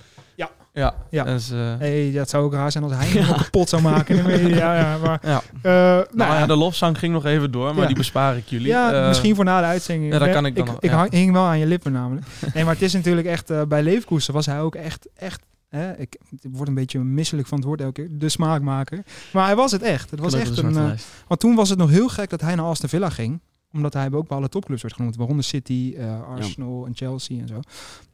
Ja. 0.76 0.82
Ja. 0.82 0.94
Ja. 1.10 1.24
Dus, 1.24 1.50
eh, 1.50 1.58
Hey, 1.78 2.12
dat 2.14 2.28
zou 2.30 2.44
ook 2.44 2.52
raar 2.52 2.72
zijn 2.72 2.84
als 2.84 2.92
hij 2.92 3.06
hem 3.12 3.26
nog 3.26 3.42
kapot 3.42 3.68
zou 3.68 3.82
maken. 3.82 4.16
in 4.16 4.22
de 4.24 4.28
media. 4.28 4.74
ja, 4.78 4.96
maar, 4.98 5.20
ja. 5.22 5.42
eh, 5.62 5.72
nou, 5.72 6.06
Nou 6.14 6.32
ja, 6.32 6.38
ja, 6.38 6.46
de 6.46 6.56
lofzang 6.56 6.98
ging 6.98 7.12
nog 7.12 7.24
even 7.24 7.50
door, 7.50 7.70
maar 7.72 7.80
Ja. 7.80 7.86
die 7.86 7.96
bespaar 7.96 8.36
ik 8.36 8.46
jullie. 8.46 8.66
Ja, 8.66 8.92
Eh, 8.92 9.08
misschien 9.08 9.34
voor 9.34 9.44
na 9.44 9.60
de 9.60 9.66
uitzending. 9.66 10.12
ja, 10.12 10.18
dat 10.18 10.30
kan 10.30 10.46
ik 10.46 10.56
dan 10.56 10.64
Ik, 10.66 10.70
nog, 10.72 10.80
ik 10.82 10.90
ja. 10.90 10.96
hang- 10.96 11.10
hing 11.10 11.32
wel 11.32 11.44
aan 11.44 11.58
je 11.58 11.66
lippen 11.66 11.92
namelijk. 11.92 12.26
Nee, 12.54 12.64
maar 12.64 12.72
het 12.72 12.82
is 12.82 12.92
natuurlijk 12.92 13.26
echt... 13.26 13.50
eh, 13.50 13.62
bij 13.62 13.82
Leverkusen 13.82 14.34
was 14.34 14.46
hij 14.46 14.60
ook 14.60 14.74
echt... 14.74 15.08
echt 15.14 15.42
hè, 15.68 15.92
ik, 15.92 16.16
ik 16.30 16.50
word 16.52 16.68
een 16.68 16.74
beetje 16.74 16.98
misselijk 16.98 17.48
van 17.48 17.58
het 17.58 17.66
woord 17.66 17.80
elke 17.80 17.92
keer. 17.92 18.08
De 18.10 18.28
smaakmaker. 18.28 19.02
Maar 19.32 19.46
hij 19.46 19.56
was 19.56 19.72
het 19.72 19.82
echt. 19.82 20.10
Het 20.10 20.20
was 20.20 20.34
echt 20.34 20.58
een... 20.58 20.96
want 21.26 21.40
toen 21.40 21.54
was 21.54 21.68
het 21.68 21.78
nog 21.78 21.90
heel 21.90 22.08
gek 22.08 22.30
dat 22.30 22.40
hij 22.40 22.54
naar 22.54 22.64
Aston 22.64 22.88
Villa 22.88 23.10
ging. 23.10 23.40
Omdat 23.76 23.92
hij 23.92 24.12
ook 24.12 24.28
bij 24.28 24.36
alle 24.36 24.48
topclubs 24.48 24.82
werd 24.82 24.94
genoemd. 24.94 25.16
Waaronder 25.16 25.44
City, 25.44 25.94
eh, 25.98 26.22
Arsenal 26.22 26.86
en 26.86 26.92
Chelsea 26.94 27.40
en 27.40 27.48
zo. 27.48 27.60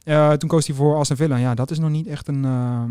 Eh, 0.03 0.31
toen 0.31 0.49
koos 0.49 0.67
hij 0.67 0.75
voor 0.75 0.97
Aston 0.97 1.17
Villa. 1.17 1.35
Ja, 1.37 1.55
dat 1.55 1.71
is 1.71 1.79
nog 1.79 1.89
niet 1.89 2.07
echt 2.07 2.27
een... 2.27 2.45
eh, 2.45 2.83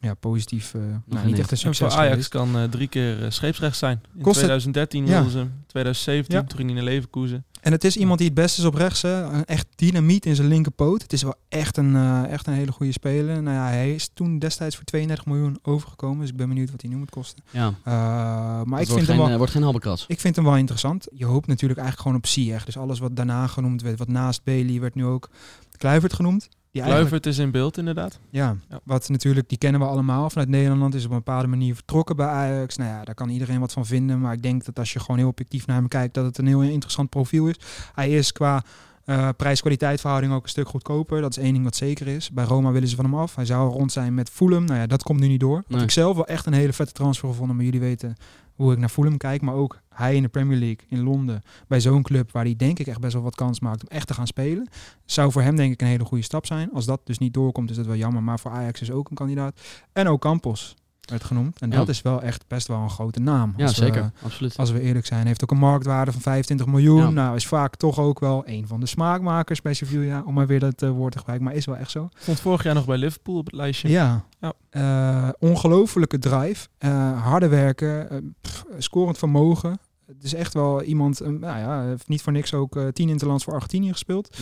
ja, 0.00 0.14
positief... 0.14 0.74
eh, 0.74 0.80
nou, 1.06 1.26
niet 1.26 1.38
echt 1.38 1.50
een 1.50 1.56
En 1.56 1.62
succes 1.62 1.78
voor 1.92 1.96
Ajax 2.02 2.08
geweest. 2.10 2.28
kan 2.28 2.56
eh, 2.56 2.62
drie 2.64 2.88
keer 2.88 3.22
eh, 3.24 3.30
scheepsrecht 3.30 3.76
zijn. 3.76 4.00
In 4.16 4.22
Kost 4.22 4.36
het- 4.36 4.44
2013 4.44 5.06
Ja. 5.06 5.12
wilden 5.12 5.30
ze 5.30 5.38
hem, 5.38 5.52
2017 5.66 6.34
Ja. 6.36 6.44
toen 6.44 6.56
ging 6.56 6.70
hij 6.70 6.80
naar 6.82 6.88
Leverkusen. 6.92 7.44
En 7.60 7.72
het 7.72 7.84
is 7.84 7.96
iemand 7.96 8.18
die 8.18 8.26
het 8.26 8.36
beste 8.36 8.60
is 8.60 8.66
op 8.66 8.74
rechts. 8.74 9.02
Hè. 9.02 9.40
Echt 9.42 9.66
dynamiet 9.74 10.26
in 10.26 10.34
zijn 10.34 10.48
linkerpoot. 10.48 11.02
Het 11.02 11.12
is 11.12 11.22
wel 11.22 11.34
echt 11.48 11.76
een, 11.76 11.96
eh, 11.96 12.24
echt 12.24 12.46
een 12.46 12.52
hele 12.52 12.72
goede 12.72 12.92
speler. 12.92 13.42
Nou 13.42 13.56
ja, 13.56 13.66
hij 13.66 13.94
is 13.94 14.10
toen 14.14 14.38
destijds 14.38 14.76
voor 14.76 14.84
32 14.84 15.26
miljoen 15.26 15.58
overgekomen. 15.62 16.20
Dus 16.20 16.28
ik 16.28 16.36
ben 16.36 16.48
benieuwd 16.48 16.70
wat 16.70 16.80
hij 16.80 16.90
nu 16.90 16.96
moet 16.96 17.10
kosten. 17.10 17.44
Ja, 17.50 17.74
Eh, 17.84 17.94
maar 17.94 18.62
ik 18.62 18.66
wordt 18.66 18.86
vind, 18.86 18.96
hem 18.96 19.06
geen, 19.06 19.16
wel, 19.16 19.28
eh, 19.28 19.36
wordt 19.36 19.52
geen 19.52 19.62
ik 20.06 20.20
vind 20.20 20.36
hem 20.36 20.44
wel 20.44 20.56
interessant. 20.56 21.06
Je 21.12 21.24
hoopt 21.24 21.46
natuurlijk 21.46 21.80
eigenlijk 21.80 22.08
gewoon 22.08 22.16
op 22.16 22.26
Ziyech. 22.26 22.64
Dus 22.64 22.76
alles 22.76 22.98
wat 22.98 23.16
daarna 23.16 23.46
genoemd 23.46 23.82
werd, 23.82 23.98
wat 23.98 24.08
naast 24.08 24.44
Bailey, 24.44 24.80
werd 24.80 24.94
nu 24.94 25.04
ook 25.04 25.28
Kluivert 25.76 26.12
genoemd. 26.12 26.48
Die 26.84 26.92
Kluivert 26.92 27.26
is 27.26 27.38
in 27.38 27.50
beeld 27.50 27.78
inderdaad. 27.78 28.18
ja, 28.30 28.56
Ja. 28.68 28.80
wat 28.84 29.08
natuurlijk, 29.08 29.48
die 29.48 29.58
kennen 29.58 29.80
we 29.80 29.86
allemaal 29.86 30.30
vanuit 30.30 30.48
Nederland, 30.48 30.94
is 30.94 31.04
op 31.04 31.10
een 31.10 31.16
bepaalde 31.16 31.46
manier 31.48 31.74
vertrokken 31.74 32.16
bij 32.16 32.26
Ajax. 32.26 32.76
Nou 32.76 32.90
ja, 32.90 33.04
daar 33.04 33.14
kan 33.14 33.28
iedereen 33.28 33.60
wat 33.60 33.72
van 33.72 33.86
vinden, 33.86 34.20
maar 34.20 34.32
ik 34.32 34.42
denk 34.42 34.64
dat 34.64 34.78
als 34.78 34.92
je 34.92 35.00
gewoon 35.00 35.16
heel 35.18 35.28
objectief 35.28 35.66
naar 35.66 35.76
hem 35.76 35.88
kijkt, 35.88 36.14
dat 36.14 36.24
het 36.24 36.38
een 36.38 36.46
heel 36.46 36.60
interessant 36.62 37.08
profiel 37.10 37.46
is. 37.46 37.54
Hij 37.94 38.10
is 38.10 38.32
qua 38.32 38.62
eh, 39.04 39.28
prijs-kwaliteit 39.36 40.00
verhouding 40.00 40.32
ook 40.32 40.42
een 40.42 40.48
stuk 40.48 40.68
goedkoper. 40.68 41.20
Dat 41.20 41.36
is 41.36 41.42
één 41.42 41.52
ding 41.52 41.64
wat 41.64 41.76
zeker 41.76 42.06
is. 42.06 42.30
Bij 42.30 42.44
Roma 42.44 42.70
willen 42.70 42.88
ze 42.88 42.96
van 42.96 43.04
hem 43.04 43.14
af. 43.14 43.34
Hij 43.34 43.44
zou 43.44 43.70
rond 43.72 43.92
zijn 43.92 44.14
met 44.14 44.30
Fulham. 44.30 44.64
Nou 44.64 44.78
ja, 44.78 44.86
dat 44.86 45.02
komt 45.02 45.20
nu 45.20 45.28
niet 45.28 45.40
door. 45.40 45.56
Wat 45.56 45.64
Nee. 45.68 45.82
ik 45.82 45.90
zelf 45.90 46.14
wel 46.16 46.26
echt 46.26 46.46
een 46.46 46.52
hele 46.52 46.72
vette 46.72 46.92
transfer 46.92 47.28
gevonden, 47.28 47.56
maar 47.56 47.64
jullie 47.64 47.80
weten 47.80 48.16
hoe 48.58 48.72
ik 48.72 48.78
naar 48.78 48.88
Fulham 48.88 49.16
kijk, 49.16 49.42
maar 49.42 49.54
ook 49.54 49.80
hij 49.88 50.14
in 50.16 50.22
de 50.22 50.28
Premier 50.28 50.58
League 50.58 50.86
in 50.88 51.02
Londen 51.02 51.42
bij 51.66 51.80
zo'n 51.80 52.02
club 52.02 52.32
waar 52.32 52.44
hij 52.44 52.56
denk 52.56 52.78
ik 52.78 52.86
echt 52.86 53.00
best 53.00 53.12
wel 53.12 53.22
wat 53.22 53.34
kans 53.34 53.60
maakt 53.60 53.82
om 53.82 53.88
echt 53.88 54.06
te 54.06 54.14
gaan 54.14 54.26
spelen, 54.26 54.68
zou 55.04 55.32
voor 55.32 55.42
hem 55.42 55.56
denk 55.56 55.72
ik 55.72 55.80
een 55.80 55.86
hele 55.86 56.04
goede 56.04 56.24
stap 56.24 56.46
zijn. 56.46 56.72
Als 56.72 56.86
dat 56.86 57.00
dus 57.04 57.18
niet 57.18 57.34
doorkomt 57.34 57.70
is 57.70 57.76
dat 57.76 57.86
wel 57.86 57.96
jammer, 57.96 58.22
maar 58.22 58.38
voor 58.38 58.50
Ajax 58.50 58.80
is 58.80 58.90
ook 58.90 59.10
een 59.10 59.16
kandidaat. 59.16 59.60
En 59.92 60.08
ook 60.08 60.20
Campos 60.20 60.76
werd 61.10 61.24
genoemd 61.24 61.60
en 61.60 61.70
Ja. 61.70 61.76
dat 61.76 61.88
is 61.88 62.02
wel 62.02 62.22
echt 62.22 62.44
best 62.48 62.66
wel 62.68 62.78
een 62.78 62.90
grote 62.90 63.20
naam. 63.20 63.54
Ja, 63.56 63.66
we- 63.66 63.72
zeker. 63.72 64.10
Absoluut. 64.22 64.56
als 64.56 64.70
we 64.70 64.80
eerlijk 64.80 65.06
zijn, 65.06 65.26
heeft 65.26 65.42
ook 65.42 65.50
een 65.50 65.58
marktwaarde 65.58 66.12
van 66.12 66.20
25 66.20 66.66
miljoen. 66.66 67.00
Ja. 67.00 67.10
Nou, 67.10 67.36
is 67.36 67.46
vaak 67.46 67.76
toch 67.76 67.98
ook 67.98 68.20
wel 68.20 68.42
een 68.46 68.66
van 68.66 68.80
de 68.80 68.86
smaakmakers 68.86 69.62
bij 69.62 69.74
Sevilla, 69.74 70.22
om 70.26 70.34
maar 70.34 70.46
weer 70.46 70.60
dat 70.60 70.82
eh, 70.82 70.90
woord 70.90 71.12
te 71.12 71.18
gebruiken. 71.18 71.48
Maar 71.48 71.56
is 71.56 71.66
wel 71.66 71.76
echt 71.76 71.90
zo. 71.90 72.08
Stond 72.18 72.40
vorig 72.40 72.62
jaar 72.62 72.74
nog 72.74 72.84
bij 72.86 72.96
Liverpool 72.96 73.36
op 73.36 73.44
het 73.46 73.54
lijstje. 73.54 73.88
Ja. 73.88 74.24
Ja. 74.40 74.52
Eh, 74.70 75.28
ongelofelijke 75.38 76.18
drive, 76.18 76.68
eh, 76.78 77.22
harde 77.22 77.48
werken, 77.48 78.34
pff, 78.40 78.64
scorend 78.78 79.18
vermogen. 79.18 79.78
Het 80.06 80.24
is 80.24 80.34
echt 80.34 80.54
wel 80.54 80.82
iemand, 80.82 81.20
nou 81.20 81.40
ja, 81.58 81.82
heeft 81.82 82.08
niet 82.08 82.22
voor 82.22 82.32
niks 82.32 82.54
ook 82.54 82.78
tien 82.92 83.08
interlands 83.08 83.44
voor 83.44 83.52
Argentinië 83.54 83.92
gespeeld. 83.92 84.36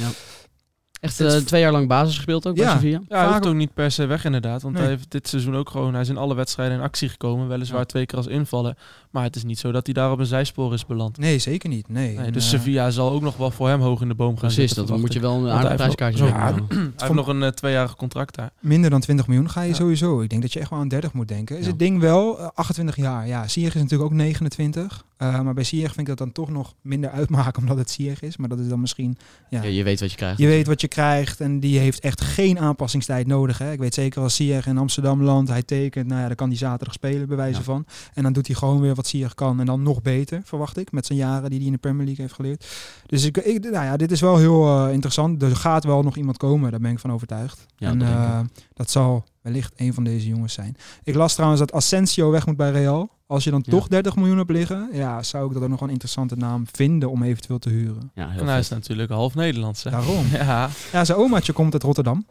Echt 1.00 1.20
eh, 1.20 1.36
twee 1.36 1.60
jaar 1.60 1.72
lang 1.72 1.88
basis 1.88 2.14
gespeeld 2.16 2.46
ook 2.46 2.56
Ja. 2.56 2.62
bij 2.64 2.72
Sevilla. 2.72 3.00
Ja, 3.08 3.18
hij 3.18 3.26
hoeft 3.32 3.46
ook 3.46 3.54
niet 3.54 3.74
per 3.74 3.90
se 3.90 4.06
weg 4.06 4.24
inderdaad. 4.24 4.62
Want 4.62 4.74
Nee. 4.74 4.82
hij 4.84 4.92
heeft 4.92 5.10
dit 5.10 5.28
seizoen 5.28 5.56
ook 5.56 5.70
gewoon... 5.70 5.92
Hij 5.92 6.02
is 6.02 6.08
in 6.08 6.16
alle 6.16 6.34
wedstrijden 6.34 6.76
in 6.76 6.82
actie 6.82 7.08
gekomen. 7.08 7.48
Weliswaar 7.48 7.78
Ja. 7.78 7.84
twee 7.84 8.06
keer 8.06 8.16
als 8.18 8.26
invaller. 8.26 8.76
Maar 9.10 9.22
het 9.24 9.36
is 9.36 9.44
niet 9.44 9.58
zo 9.58 9.72
dat 9.72 9.84
hij 9.86 9.94
daar 9.94 10.10
op 10.10 10.18
een 10.18 10.26
zijspoor 10.26 10.72
is 10.74 10.86
beland. 10.86 11.18
Nee, 11.18 11.38
zeker 11.38 11.68
niet. 11.68 11.88
Nee. 11.88 12.16
Nee, 12.16 12.26
En, 12.26 12.32
dus 12.32 12.44
eh, 12.44 12.50
Sevilla 12.58 12.90
zal 12.90 13.10
ook 13.10 13.22
nog 13.22 13.36
wel 13.36 13.50
voor 13.50 13.68
hem 13.68 13.80
hoog 13.80 14.00
in 14.00 14.08
de 14.08 14.14
boom 14.14 14.28
gaan 14.28 14.38
Precies, 14.38 14.56
zitten, 14.56 14.76
dat 14.76 14.84
verwacht 14.86 15.04
moet 15.04 15.12
je 15.14 15.20
wel 15.20 15.34
een 15.36 15.50
aardig 15.50 15.68
hij 15.68 15.78
heeft 15.78 15.96
prijskaartje 15.96 16.24
nog- 16.24 16.28
zeggen. 16.32 16.66
Ja, 16.68 16.74
Hij 16.76 16.92
heeft 16.96 17.12
nog 17.14 17.26
een 17.26 17.42
eh, 17.42 17.48
tweejarig 17.48 17.96
contract 17.96 18.34
daar. 18.34 18.50
Minder 18.60 18.90
dan 18.90 19.00
20 19.00 19.26
miljoen 19.26 19.50
ga 19.50 19.60
je 19.62 19.68
Ja. 19.68 19.74
sowieso. 19.74 20.20
Ik 20.20 20.28
denk 20.30 20.42
dat 20.42 20.52
je 20.52 20.60
echt 20.60 20.70
wel 20.70 20.78
aan 20.78 20.88
30 20.88 21.12
moet 21.12 21.28
denken. 21.28 21.56
Is 21.58 21.64
Ja. 21.64 21.70
het 21.70 21.78
ding 21.78 22.00
wel 22.00 22.38
eh, 22.38 22.48
28 22.54 22.96
jaar? 22.96 23.26
Ja, 23.26 23.48
Sieg 23.48 23.66
is 23.74 23.82
natuurlijk 23.82 24.10
ook 24.10 24.16
29. 24.16 25.04
Eh, 25.16 25.40
maar 25.40 25.54
bij 25.54 25.64
Sieg 25.64 25.86
vind 25.86 25.98
ik 25.98 26.06
dat 26.06 26.18
dan 26.18 26.32
toch 26.32 26.50
nog 26.50 26.74
minder 26.80 27.10
uitmaken 27.10 27.60
omdat 27.62 27.76
het 27.76 27.90
Sieg 27.90 28.22
is. 28.22 28.36
Maar 28.36 28.48
dat 28.48 28.58
is 28.58 28.68
dan 28.68 28.80
misschien... 28.80 29.16
Ja, 29.50 29.62
Ja, 29.62 29.68
je 29.68 29.82
weet 29.82 30.00
wat 30.00 30.10
je 30.10 30.16
krijgt. 30.16 30.38
je 30.38 30.46
weet 30.46 30.66
wat 30.66 30.80
je 30.80 30.88
krijgt 30.88 31.40
en 31.40 31.60
die 31.60 31.78
heeft 31.78 32.00
echt 32.00 32.20
geen 32.20 32.58
aanpassingstijd 32.58 33.26
nodig. 33.26 33.58
Hè. 33.58 33.72
Ik 33.72 33.78
weet 33.78 33.94
zeker 33.94 34.22
als 34.22 34.34
Sieg 34.34 34.66
in 34.66 34.78
Amsterdam 34.78 35.22
landt, 35.22 35.50
hij 35.50 35.62
tekent, 35.62 36.06
nou 36.06 36.20
ja, 36.20 36.26
dan 36.26 36.36
kan 36.36 36.48
hij 36.48 36.56
zaterdag 36.56 36.94
spelen 36.94 37.26
bij 37.28 37.36
wijze 37.36 37.58
Ja. 37.58 37.64
van. 37.64 37.86
En 38.14 38.22
dan 38.22 38.32
doet 38.32 38.46
hij 38.46 38.56
gewoon 38.56 38.80
weer 38.80 38.94
wat 38.94 39.06
Sieg 39.06 39.34
kan 39.34 39.60
en 39.60 39.66
dan 39.66 39.82
nog 39.82 40.02
beter, 40.02 40.40
verwacht 40.44 40.76
ik, 40.78 40.92
met 40.92 41.06
zijn 41.06 41.18
jaren 41.18 41.48
die 41.50 41.58
hij 41.58 41.66
in 41.66 41.72
de 41.72 41.78
Premier 41.78 42.04
League 42.04 42.22
heeft 42.24 42.36
geleerd. 42.36 42.66
Dus 43.06 43.24
ik, 43.24 43.36
ik, 43.36 43.62
nou 43.62 43.84
ja, 43.84 43.96
dit 43.96 44.10
is 44.12 44.20
wel 44.20 44.36
heel 44.36 44.86
eh, 44.86 44.92
interessant. 44.92 45.42
Er 45.42 45.56
gaat 45.56 45.84
wel 45.84 46.02
nog 46.02 46.16
iemand 46.16 46.36
komen, 46.36 46.70
daar 46.70 46.80
ben 46.80 46.90
ik 46.90 46.98
van 46.98 47.12
overtuigd. 47.12 47.66
Ja, 47.76 47.88
en 47.88 47.98
dat 47.98 48.08
eh, 48.08 48.40
dat 48.74 48.90
zal 48.90 49.24
wellicht 49.42 49.72
een 49.76 49.94
van 49.94 50.04
deze 50.04 50.28
jongens 50.28 50.52
zijn. 50.54 50.76
Ik 51.04 51.14
las 51.14 51.32
trouwens 51.34 51.60
dat 51.60 51.72
Asensio 51.72 52.30
weg 52.30 52.46
moet 52.46 52.56
bij 52.56 52.70
Real. 52.70 53.10
Als 53.26 53.44
je 53.44 53.50
dan 53.50 53.62
Ja. 53.66 53.72
toch 53.72 53.88
30 53.88 54.16
miljoen 54.16 54.36
hebt 54.38 54.50
liggen, 54.50 54.88
ja, 54.92 55.22
zou 55.22 55.46
ik 55.48 55.52
dat 55.54 55.62
ook 55.62 55.68
nog 55.68 55.78
wel 55.78 55.88
een 55.88 55.92
interessante 55.94 56.36
naam 56.36 56.64
vinden 56.72 57.10
om 57.10 57.22
eventueel 57.22 57.58
te 57.58 57.68
huren. 57.68 58.10
Ja, 58.14 58.28
heel 58.28 58.40
En 58.40 58.46
hij 58.46 58.58
is 58.58 58.68
natuurlijk 58.68 59.10
half 59.10 59.34
Nederlands. 59.34 59.82
Hè? 59.84 59.90
Daarom. 59.90 60.26
Ja, 60.32 60.68
Ja, 60.92 61.04
zijn 61.04 61.18
omaatje 61.18 61.52
komt 61.52 61.72
uit 61.72 61.82
Rotterdam. 61.82 62.26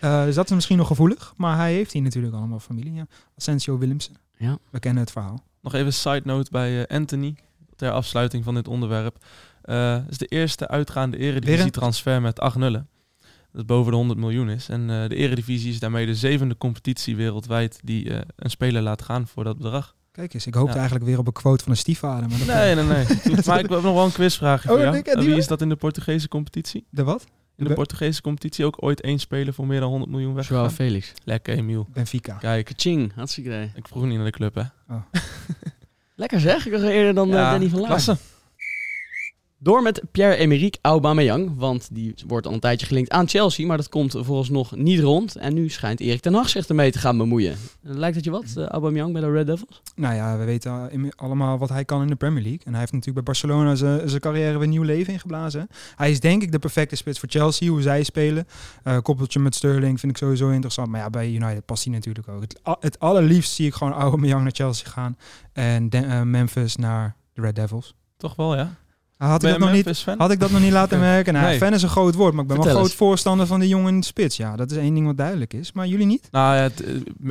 Eh, 0.00 0.24
dus 0.24 0.34
dat 0.34 0.44
is 0.48 0.54
misschien 0.54 0.76
nog 0.76 0.86
gevoelig, 0.86 1.32
maar 1.36 1.56
hij 1.56 1.72
heeft 1.72 1.92
hier 1.92 2.02
natuurlijk 2.02 2.34
allemaal 2.34 2.58
familie. 2.60 2.92
Ja. 2.92 3.06
Asensio 3.38 3.78
Willemsen. 3.78 4.14
Ja. 4.36 4.58
We 4.70 4.78
kennen 4.78 5.02
het 5.02 5.12
verhaal. 5.12 5.44
nog 5.62 5.74
even 5.74 5.92
side 5.92 6.22
note 6.24 6.50
bij 6.50 6.84
eh, 6.86 6.96
Anthony. 6.96 7.34
Ter 7.76 7.90
afsluiting 7.90 8.44
van 8.44 8.54
dit 8.54 8.68
onderwerp. 8.68 9.16
Eh, 9.62 9.92
Het 9.94 10.10
is 10.10 10.18
de 10.18 10.26
eerste 10.26 10.68
uitgaande 10.68 11.16
Weer 11.16 11.26
eredivisie 11.28 11.64
een- 11.64 11.70
transfer 11.70 12.20
met 12.20 12.40
acht 12.40 12.56
nullen. 12.56 12.88
Dat 13.52 13.66
boven 13.66 13.90
de 13.90 13.96
100 13.98 14.18
miljoen 14.18 14.48
is. 14.50 14.68
En 14.68 14.90
eh, 14.90 15.08
de 15.08 15.14
eredivisie 15.16 15.70
is 15.72 15.78
daarmee 15.78 16.06
de 16.06 16.14
zevende 16.14 16.56
competitie 16.56 17.16
wereldwijd 17.16 17.80
die 17.84 18.10
eh, 18.14 18.20
een 18.36 18.50
speler 18.50 18.82
laat 18.82 19.02
gaan 19.02 19.26
voor 19.26 19.44
dat 19.44 19.56
bedrag. 19.56 19.94
Kijk 20.14 20.34
eens, 20.34 20.46
ik 20.46 20.54
hoopte 20.54 20.70
Ja. 20.72 20.76
eigenlijk 20.78 21.06
weer 21.08 21.18
op 21.18 21.26
een 21.26 21.32
quote 21.32 21.62
van 21.64 21.72
een 21.72 21.78
stiefvader. 21.78 22.28
Maar 22.28 22.38
dat 22.38 22.46
Nee, 22.46 22.74
nee, 22.74 22.84
nee. 22.84 23.04
maar 23.46 23.58
ik 23.60 23.68
heb 23.70 23.82
nog 23.82 23.94
wel 23.94 24.04
een 24.04 24.12
quizvraagje 24.12 24.68
voor 24.68 24.76
Oh, 24.76 24.82
jou. 24.82 24.96
ik 24.96 25.12
Wie 25.14 25.36
is 25.36 25.46
dat 25.46 25.60
in 25.60 25.68
de 25.68 25.76
Portugese 25.76 26.28
competitie? 26.28 26.86
De 26.90 27.04
wat? 27.04 27.24
In 27.56 27.64
de 27.64 27.74
Portugese 27.74 28.20
competitie 28.22 28.64
ook 28.64 28.76
ooit 28.82 29.00
één 29.00 29.18
speler 29.18 29.54
voor 29.54 29.66
meer 29.66 29.80
dan 29.80 29.88
100 29.88 30.10
miljoen 30.10 30.28
Joao 30.30 30.40
weggegaan? 30.42 30.70
Felix. 30.72 31.12
Lekker, 31.24 31.56
Emiel. 31.56 31.86
Benfica. 31.92 32.34
Kijk, 32.34 32.64
Kaching, 32.64 33.12
hartstikke 33.14 33.48
idee. 33.50 33.70
ik 33.74 33.88
vroeg 33.88 34.04
niet 34.04 34.16
naar 34.16 34.24
de 34.24 34.30
club, 34.30 34.54
hè? 34.54 34.62
Lekker 36.16 36.40
zeg, 36.40 36.66
ik 36.66 36.72
was 36.72 36.82
eerder 36.82 37.14
dan 37.14 37.28
eh, 37.28 37.34
Ja, 37.34 37.50
Danny 37.50 37.68
van 37.68 37.78
Laar. 37.78 37.88
klasse. 37.88 38.16
Door 39.58 39.82
met 39.82 40.02
Pierre-Emerick 40.12 40.76
Aubameyang, 40.80 41.52
want 41.56 41.88
die 41.92 42.14
wordt 42.26 42.46
al 42.46 42.52
een 42.52 42.60
tijdje 42.60 42.86
gelinkt 42.86 43.10
aan 43.10 43.28
Chelsea, 43.28 43.66
maar 43.66 43.76
dat 43.76 43.88
komt 43.88 44.12
vooralsnog 44.18 44.76
niet 44.76 45.00
rond. 45.00 45.36
En 45.36 45.54
nu 45.54 45.68
schijnt 45.68 46.00
Erik 46.00 46.20
ten 46.20 46.34
Hag 46.34 46.48
zich 46.48 46.66
ermee 46.66 46.90
te 46.92 46.98
gaan 46.98 47.16
bemoeien. 47.18 47.56
Lijkt 47.80 48.16
het 48.16 48.24
je 48.24 48.30
wat, 48.30 48.44
eh, 48.56 48.64
Aubameyang 48.66 49.12
bij 49.12 49.20
de 49.22 49.30
Red 49.30 49.46
Devils? 49.46 49.82
Nou 49.96 50.14
ja, 50.14 50.38
we 50.38 50.44
weten 50.44 50.90
uh, 50.96 51.08
allemaal 51.16 51.58
wat 51.58 51.68
hij 51.68 51.84
kan 51.84 52.02
in 52.02 52.06
de 52.08 52.14
Premier 52.14 52.42
League. 52.42 52.60
En 52.64 52.70
hij 52.70 52.80
heeft 52.80 52.92
natuurlijk 52.92 53.24
bij 53.24 53.34
Barcelona 53.34 53.74
zijn 53.74 54.08
zijn 54.08 54.20
carrière 54.20 54.58
weer 54.58 54.68
nieuw 54.68 54.82
leven 54.82 55.12
ingeblazen. 55.12 55.68
Hij 55.96 56.10
is 56.10 56.20
denk 56.20 56.42
ik 56.42 56.52
de 56.52 56.58
perfecte 56.58 56.96
spits 56.96 57.18
voor 57.18 57.28
Chelsea, 57.28 57.68
hoe 57.68 57.82
zij 57.82 58.02
spelen. 58.02 58.46
Eh 58.82 58.98
koppeltje 59.02 59.40
met 59.40 59.54
Sterling 59.54 60.00
vind 60.00 60.12
ik 60.12 60.18
sowieso 60.18 60.48
interessant. 60.50 60.88
Maar 60.88 61.00
ja, 61.00 61.10
bij 61.10 61.30
United 61.32 61.64
past 61.64 61.84
hij 61.84 61.92
natuurlijk 61.92 62.28
ook. 62.28 62.42
Het, 62.80 62.98
allerliefst 62.98 63.52
zie 63.52 63.66
ik 63.66 63.74
gewoon 63.74 63.92
Aubameyang 63.92 64.42
naar 64.42 64.52
Chelsea 64.54 64.90
gaan. 64.90 65.16
En 65.52 65.90
de- 65.90 65.98
eh, 65.98 66.22
Memphis 66.22 66.76
naar 66.76 67.16
de 67.32 67.40
Red 67.42 67.56
Devils. 67.56 67.94
Toch 68.16 68.36
wel, 68.36 68.56
ja? 68.56 68.74
Had 69.16 69.40
Ben 69.40 69.50
ik, 69.50 69.54
je 69.56 69.60
dat 69.60 69.72
nog 69.74 69.84
niet, 69.86 69.98
fan? 69.98 70.18
had 70.18 70.30
ik 70.30 70.40
dat 70.40 70.50
nog 70.50 70.60
niet 70.60 70.72
laten 70.72 70.98
merken? 71.10 71.32
Nou, 71.32 71.46
Nee. 71.46 71.58
fan 71.58 71.72
is 71.72 71.82
een 71.82 71.88
groot 71.88 72.14
woord, 72.14 72.34
maar 72.34 72.42
ik 72.42 72.48
ben 72.48 72.62
wel 72.62 72.74
groot 72.74 72.92
voorstander 72.94 73.46
van 73.46 73.60
die 73.60 73.68
jongen 73.68 74.02
spits. 74.02 74.36
Ja, 74.36 74.56
dat 74.56 74.70
is 74.70 74.76
één 74.76 74.94
ding 74.94 75.06
wat 75.06 75.16
duidelijk 75.16 75.52
is. 75.52 75.72
Maar 75.72 75.86
jullie 75.86 76.06
niet? 76.06 76.28
Nou 76.30 76.56
ja, 76.56 76.62
het, 76.62 76.84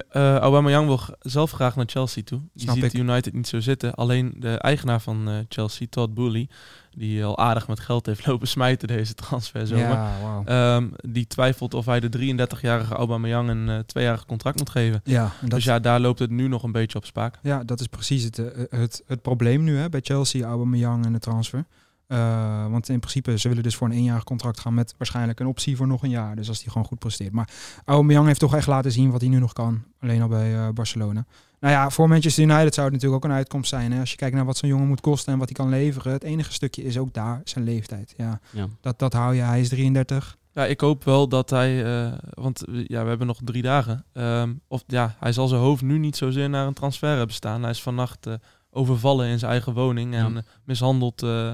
eh, 0.10 0.36
Aubameyang 0.38 0.88
wil 0.88 1.00
zelf 1.20 1.52
graag 1.52 1.76
naar 1.76 1.86
Chelsea 1.90 2.24
toe. 2.24 2.40
Die 2.54 2.64
Snap 2.64 2.76
ziet 2.76 2.84
ik. 2.94 2.94
United 2.94 3.34
niet 3.34 3.48
zo 3.48 3.60
zitten. 3.60 3.94
Alleen 3.94 4.34
de 4.38 4.58
eigenaar 4.58 5.02
van 5.02 5.28
eh, 5.30 5.34
Chelsea, 5.50 5.88
Todd 5.90 6.14
Boehly, 6.14 6.48
die 6.96 7.26
al 7.26 7.38
aardig 7.38 7.68
met 7.68 7.80
geld 7.80 8.06
heeft 8.06 8.26
lopen 8.28 8.48
smijten 8.48 8.88
deze 8.88 9.14
transfer. 9.14 9.78
Ja. 9.78 10.44
Ehm, 10.46 10.88
die 11.10 11.28
twijfelt 11.28 11.74
of 11.74 11.86
hij 11.86 12.00
de 12.00 12.36
33-jarige 12.36 12.96
Aubameyang 12.96 13.50
een 13.50 13.70
eh, 13.70 13.80
tweejarig 13.80 14.26
contract 14.26 14.58
moet 14.58 14.70
geven. 14.70 15.02
Ja, 15.04 15.32
dat, 15.42 15.50
dus 15.50 15.64
ja, 15.64 15.80
daar 15.80 16.00
loopt 16.00 16.20
het 16.20 16.30
nu 16.30 16.48
nog 16.48 16.64
een 16.64 16.72
beetje 16.72 16.98
op 16.98 17.06
spaak. 17.06 17.40
Ja, 17.42 17.64
dat 17.64 17.80
is 17.80 17.88
precies 17.88 18.24
het, 18.24 18.40
eh, 18.40 18.64
het, 18.70 19.04
het 19.08 19.22
probleem 19.22 19.64
nu 19.64 19.78
hè, 19.78 19.90
bij 19.90 20.02
Chelsea, 20.04 20.48
Aubameyang 20.48 21.06
en 21.06 21.14
de 21.14 21.20
transfer. 21.20 21.66
Eh, 22.14 22.66
want 22.72 22.90
in 22.90 23.00
principe, 23.00 23.38
ze 23.38 23.48
willen 23.48 23.64
dus 23.64 23.76
voor 23.76 23.88
een 23.88 23.94
eenjarig 23.94 24.24
contract 24.24 24.60
gaan 24.60 24.74
met 24.74 24.94
waarschijnlijk 24.98 25.40
een 25.40 25.48
optie 25.48 25.76
voor 25.76 25.88
nog 25.88 26.04
een 26.04 26.10
jaar. 26.10 26.36
Dus 26.36 26.48
als 26.48 26.62
hij 26.64 26.72
gewoon 26.72 26.88
goed 26.88 27.00
presteert. 27.00 27.32
Maar 27.32 27.50
Aubameyang 27.86 28.28
heeft 28.28 28.40
toch 28.40 28.56
echt 28.56 28.68
laten 28.68 28.92
zien 28.92 29.12
wat 29.12 29.22
hij 29.22 29.30
nu 29.30 29.40
nog 29.40 29.54
kan. 29.54 29.84
Alleen 30.00 30.22
al 30.22 30.28
bij 30.28 30.56
eh, 30.56 30.70
Barcelona. 30.70 31.26
Nou 31.60 31.74
ja, 31.74 31.90
voor 31.90 32.08
Manchester 32.08 32.44
United 32.44 32.74
zou 32.74 32.86
het 32.86 32.96
natuurlijk 32.96 33.24
ook 33.24 33.30
een 33.32 33.38
uitkomst 33.38 33.70
zijn. 33.70 33.92
Hè? 33.92 34.00
Als 34.00 34.10
je 34.12 34.16
kijkt 34.18 34.36
naar 34.36 34.46
wat 34.46 34.58
zo'n 34.58 34.70
jongen 34.70 34.88
moet 34.88 35.02
kosten 35.02 35.34
en 35.34 35.40
wat 35.40 35.48
hij 35.48 35.58
kan 35.58 35.70
leveren. 35.70 36.12
Het 36.12 36.24
enige 36.24 36.54
stukje 36.54 36.84
is 36.84 36.98
ook 36.98 37.14
daar 37.14 37.42
zijn 37.44 37.64
leeftijd. 37.66 38.14
Ja, 38.18 38.40
Ja. 38.52 38.68
dat, 38.82 39.00
dat 39.00 39.14
hou 39.14 39.36
je. 39.36 39.42
Hij 39.42 39.60
is 39.60 39.70
33. 39.70 40.38
Ja, 40.54 40.66
ik 40.66 40.80
hoop 40.82 41.04
wel 41.04 41.28
dat 41.28 41.50
hij, 41.50 41.86
eh, 42.06 42.14
want 42.30 42.64
ja, 42.68 43.04
we 43.04 43.10
hebben 43.10 43.28
nog 43.28 43.40
drie 43.44 43.62
dagen. 43.62 44.06
Ehm, 44.14 44.54
of 44.68 44.84
ja, 44.88 45.16
hij 45.20 45.32
zal 45.32 45.48
zijn 45.48 45.62
hoofd 45.62 45.82
nu 45.82 45.98
niet 45.98 46.18
zozeer 46.18 46.50
naar 46.50 46.68
een 46.68 46.74
transfer 46.74 47.18
hebben 47.18 47.36
staan. 47.36 47.62
Hij 47.62 47.72
is 47.72 47.82
vannacht 47.82 48.28
overvallen 48.74 49.28
in 49.28 49.40
zijn 49.40 49.52
eigen 49.52 49.74
woning 49.74 50.14
en 50.14 50.34
Ja. 50.34 50.42
mishandeld 50.66 51.24
eh, 51.24 51.52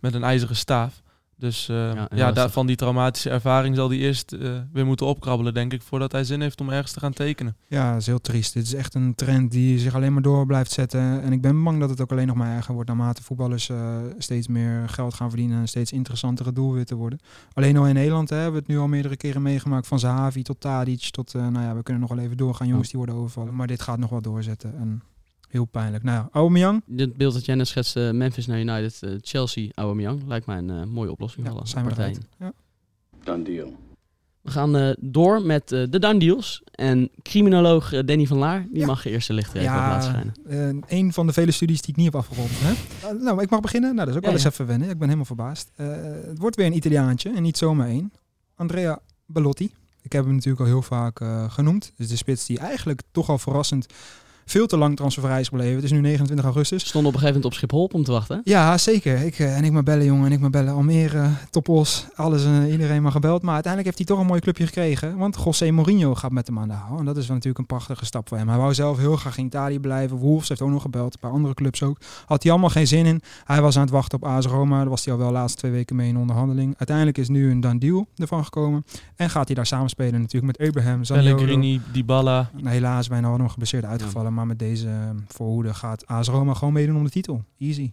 met 0.00 0.14
een 0.14 0.24
ijzeren 0.24 0.56
staaf. 0.56 1.02
Dus 1.36 1.68
eh, 1.68 1.76
Ja, 1.94 2.08
ja, 2.14 2.32
daar, 2.32 2.50
van 2.50 2.66
die 2.66 2.76
traumatische 2.76 3.30
ervaring 3.30 3.76
zal 3.76 3.88
hij 3.88 3.98
eerst 3.98 4.32
eh, 4.32 4.50
weer 4.72 4.86
moeten 4.86 5.06
opkrabbelen, 5.06 5.54
denk 5.54 5.72
ik, 5.72 5.82
voordat 5.82 6.12
hij 6.12 6.24
zin 6.24 6.40
heeft 6.40 6.60
om 6.60 6.70
ergens 6.70 6.92
te 6.92 7.00
gaan 7.00 7.12
tekenen. 7.12 7.56
Ja, 7.68 7.92
dat 7.92 8.00
is 8.00 8.06
heel 8.06 8.20
triest. 8.20 8.52
Dit 8.54 8.64
is 8.64 8.74
echt 8.74 8.94
een 8.94 9.14
trend 9.14 9.50
die 9.50 9.78
zich 9.78 9.94
alleen 9.94 10.12
maar 10.12 10.22
door 10.22 10.46
blijft 10.46 10.70
zetten. 10.70 11.22
En 11.22 11.32
ik 11.32 11.40
ben 11.40 11.62
bang 11.62 11.80
dat 11.80 11.90
het 11.90 12.00
ook 12.00 12.10
alleen 12.12 12.26
nog 12.26 12.36
maar 12.36 12.56
erger 12.56 12.74
wordt 12.74 12.88
naarmate 12.88 13.22
voetballers 13.22 13.68
eh, 13.68 13.96
steeds 14.18 14.48
meer 14.48 14.88
geld 14.88 15.14
gaan 15.14 15.28
verdienen 15.28 15.58
en 15.60 15.68
steeds 15.68 15.92
interessantere 15.92 16.52
doelwitten 16.52 16.96
worden. 16.96 17.18
Alleen 17.52 17.76
al 17.76 17.86
in 17.86 17.94
Nederland 17.94 18.30
hè, 18.30 18.36
hebben 18.36 18.52
we 18.54 18.58
het 18.58 18.68
nu 18.68 18.78
al 18.78 18.88
meerdere 18.88 19.16
keren 19.16 19.42
meegemaakt. 19.42 19.86
Van 19.86 19.98
Zahavi 19.98 20.42
tot 20.42 20.60
Tadic 20.60 21.08
tot, 21.10 21.34
eh, 21.34 21.46
nou 21.48 21.64
ja, 21.66 21.74
we 21.74 21.82
kunnen 21.82 22.02
nog 22.02 22.10
wel 22.14 22.24
even 22.24 22.36
doorgaan. 22.36 22.66
Jongens 22.68 22.88
die 22.88 22.98
worden 22.98 23.14
overvallen. 23.16 23.54
Maar 23.54 23.66
dit 23.66 23.82
gaat 23.82 23.98
nog 23.98 24.10
wel 24.10 24.22
doorzetten. 24.22 24.74
En 24.78 25.02
heel 25.52 25.64
pijnlijk. 25.64 26.04
Nou 26.04 26.16
ja, 26.16 26.28
Aubameyang. 26.32 26.82
Dit 26.86 27.16
beeld 27.16 27.34
dat 27.34 27.44
jij 27.44 27.54
net 27.54 27.68
schetste, 27.68 28.10
Memphis 28.14 28.46
naar 28.46 28.58
United, 28.60 29.02
eh, 29.02 29.10
Chelsea, 29.20 29.68
Aubameyang, 29.74 30.22
lijkt 30.26 30.46
mij 30.46 30.58
een 30.58 30.70
eh, 30.70 30.84
mooie 30.84 31.10
oplossing 31.10 31.46
Ja, 31.46 31.52
alle 31.52 31.66
zijn 31.66 31.84
we 31.84 31.90
partijen. 31.90 32.22
eruit. 32.38 32.54
Ja. 32.56 33.24
Done 33.24 33.42
deal. 33.44 33.76
We 34.40 34.50
gaan 34.50 34.76
eh, 34.76 34.90
door 35.00 35.42
met 35.42 35.68
de 35.68 35.98
done 35.98 36.18
deals. 36.18 36.62
En 36.72 37.10
criminoloog 37.22 37.90
Danny 38.04 38.26
van 38.26 38.36
Laar, 38.38 38.66
die 38.70 38.78
Ja. 38.80 38.86
mag 38.86 39.04
eerst 39.06 39.26
de 39.26 39.32
licht 39.34 39.54
even 39.54 39.68
op 39.68 39.74
laten 39.76 40.10
schijnen. 40.10 40.82
een 40.88 41.12
van 41.12 41.26
de 41.26 41.32
vele 41.32 41.50
studies 41.50 41.80
die 41.80 41.90
ik 41.90 41.96
niet 41.96 42.04
heb 42.04 42.14
afgerond. 42.14 42.50
Hè? 42.52 43.12
Nou, 43.12 43.42
ik 43.42 43.50
mag 43.50 43.60
beginnen. 43.60 43.94
Nou, 43.94 44.06
dat 44.06 44.08
is 44.08 44.14
ook 44.16 44.20
Ja, 44.20 44.26
wel 44.26 44.36
eens 44.36 44.42
ja. 44.42 44.50
even 44.50 44.66
wennen. 44.66 44.88
Ik 44.88 44.94
ben 44.94 45.04
helemaal 45.04 45.24
verbaasd. 45.26 45.70
Eh, 45.76 45.86
het 46.26 46.38
wordt 46.38 46.56
weer 46.56 46.66
een 46.66 46.76
Italiaantje 46.76 47.30
en 47.34 47.42
niet 47.42 47.56
zomaar 47.58 47.88
één. 47.88 48.12
Andrea 48.54 49.00
Bellotti. 49.26 49.72
Ik 50.02 50.12
heb 50.12 50.24
hem 50.24 50.32
natuurlijk 50.34 50.60
al 50.60 50.66
heel 50.68 50.82
vaak 50.82 51.20
eh, 51.20 51.50
genoemd. 51.50 51.92
Dus 51.96 52.08
de 52.08 52.16
spits 52.16 52.46
die 52.46 52.58
eigenlijk 52.58 53.02
toch 53.10 53.28
al 53.28 53.38
verrassend 53.38 53.86
veel 54.44 54.66
te 54.66 54.76
lang 54.76 54.96
transfervrij 54.96 55.40
is 55.40 55.48
gebleven. 55.48 55.74
Het 55.74 55.84
is 55.84 55.90
nu 55.90 56.00
29 56.00 56.44
augustus. 56.44 56.80
Stonden 56.86 57.10
op 57.10 57.16
een 57.16 57.20
gegeven 57.20 57.40
moment 57.42 57.44
op 57.44 57.54
Schiphol 57.68 57.90
om 57.92 58.04
te 58.04 58.12
wachten. 58.12 58.36
hè? 58.44 58.50
Ja, 58.50 58.78
zeker. 58.78 59.18
Ik, 59.22 59.38
eh, 59.38 59.56
en 59.56 59.64
ik 59.64 59.72
maar 59.72 59.82
bellen, 59.82 60.04
jongen. 60.04 60.26
En 60.26 60.32
ik 60.32 60.40
maar 60.40 60.50
bellen. 60.50 60.72
Almere, 60.74 61.26
Topos, 61.50 62.06
alles. 62.14 62.44
eh, 62.44 62.70
iedereen 62.72 63.02
maar 63.02 63.12
gebeld. 63.12 63.42
Maar 63.42 63.54
uiteindelijk 63.54 63.84
heeft 63.96 64.08
hij 64.08 64.16
toch 64.16 64.24
een 64.24 64.30
mooi 64.30 64.40
clubje 64.40 64.66
gekregen. 64.66 65.16
Want 65.16 65.38
José 65.44 65.70
Mourinho 65.70 66.14
gaat 66.14 66.32
met 66.32 66.46
hem 66.46 66.58
aan 66.58 66.68
de 66.68 66.74
haal. 66.74 66.98
En 66.98 67.04
dat 67.04 67.16
is 67.16 67.26
wel 67.26 67.36
natuurlijk 67.36 67.58
een 67.58 67.76
prachtige 67.76 68.04
stap 68.04 68.28
voor 68.28 68.38
hem. 68.38 68.48
Hij 68.48 68.58
wou 68.58 68.74
zelf 68.74 68.98
heel 68.98 69.16
graag 69.16 69.38
in 69.38 69.44
Italië 69.46 69.78
blijven. 69.80 70.16
Wolves 70.16 70.48
heeft 70.48 70.60
ook 70.60 70.70
nog 70.70 70.82
gebeld. 70.82 71.14
Een 71.14 71.20
paar 71.20 71.30
andere 71.30 71.54
clubs 71.54 71.82
ook. 71.82 71.98
Had 72.26 72.42
hij 72.42 72.52
allemaal 72.52 72.70
geen 72.70 72.86
zin 72.86 73.06
in. 73.06 73.22
Hij 73.44 73.60
was 73.60 73.76
aan 73.76 73.82
het 73.82 73.90
wachten 73.90 74.18
op 74.22 74.28
AS 74.28 74.46
Roma. 74.46 74.78
Daar 74.80 74.88
was 74.88 75.04
hij 75.04 75.12
al 75.14 75.18
wel 75.18 75.28
de 75.28 75.34
laatste 75.34 75.58
twee 75.58 75.70
weken 75.70 75.96
mee 75.96 76.08
in 76.08 76.16
onderhandeling. 76.16 76.74
Uiteindelijk 76.78 77.18
is 77.18 77.28
nu 77.28 77.50
een 77.50 77.60
done 77.60 77.78
deal 77.78 78.06
ervan 78.16 78.44
gekomen. 78.44 78.84
En 79.16 79.30
gaat 79.30 79.46
hij 79.46 79.54
daar 79.54 79.66
samenspelen 79.66 80.20
natuurlijk 80.20 80.58
met 80.58 80.68
Abraham. 80.68 81.00
Pellegrini, 81.02 81.80
Dybala. 81.92 82.50
Helaas 82.64 83.08
bijna 83.08 83.28
allemaal 83.28 83.48
geblesseerd 83.48 83.84
uitgevallen. 83.84 84.31
Maar 84.34 84.46
met 84.46 84.58
deze 84.58 84.88
eh, 84.88 85.10
voorhoede 85.26 85.74
gaat 85.74 86.06
AS 86.06 86.28
Roma 86.28 86.54
gewoon 86.54 86.72
meedoen 86.72 86.96
om 86.96 87.04
de 87.04 87.10
titel. 87.10 87.44
Easy. 87.58 87.90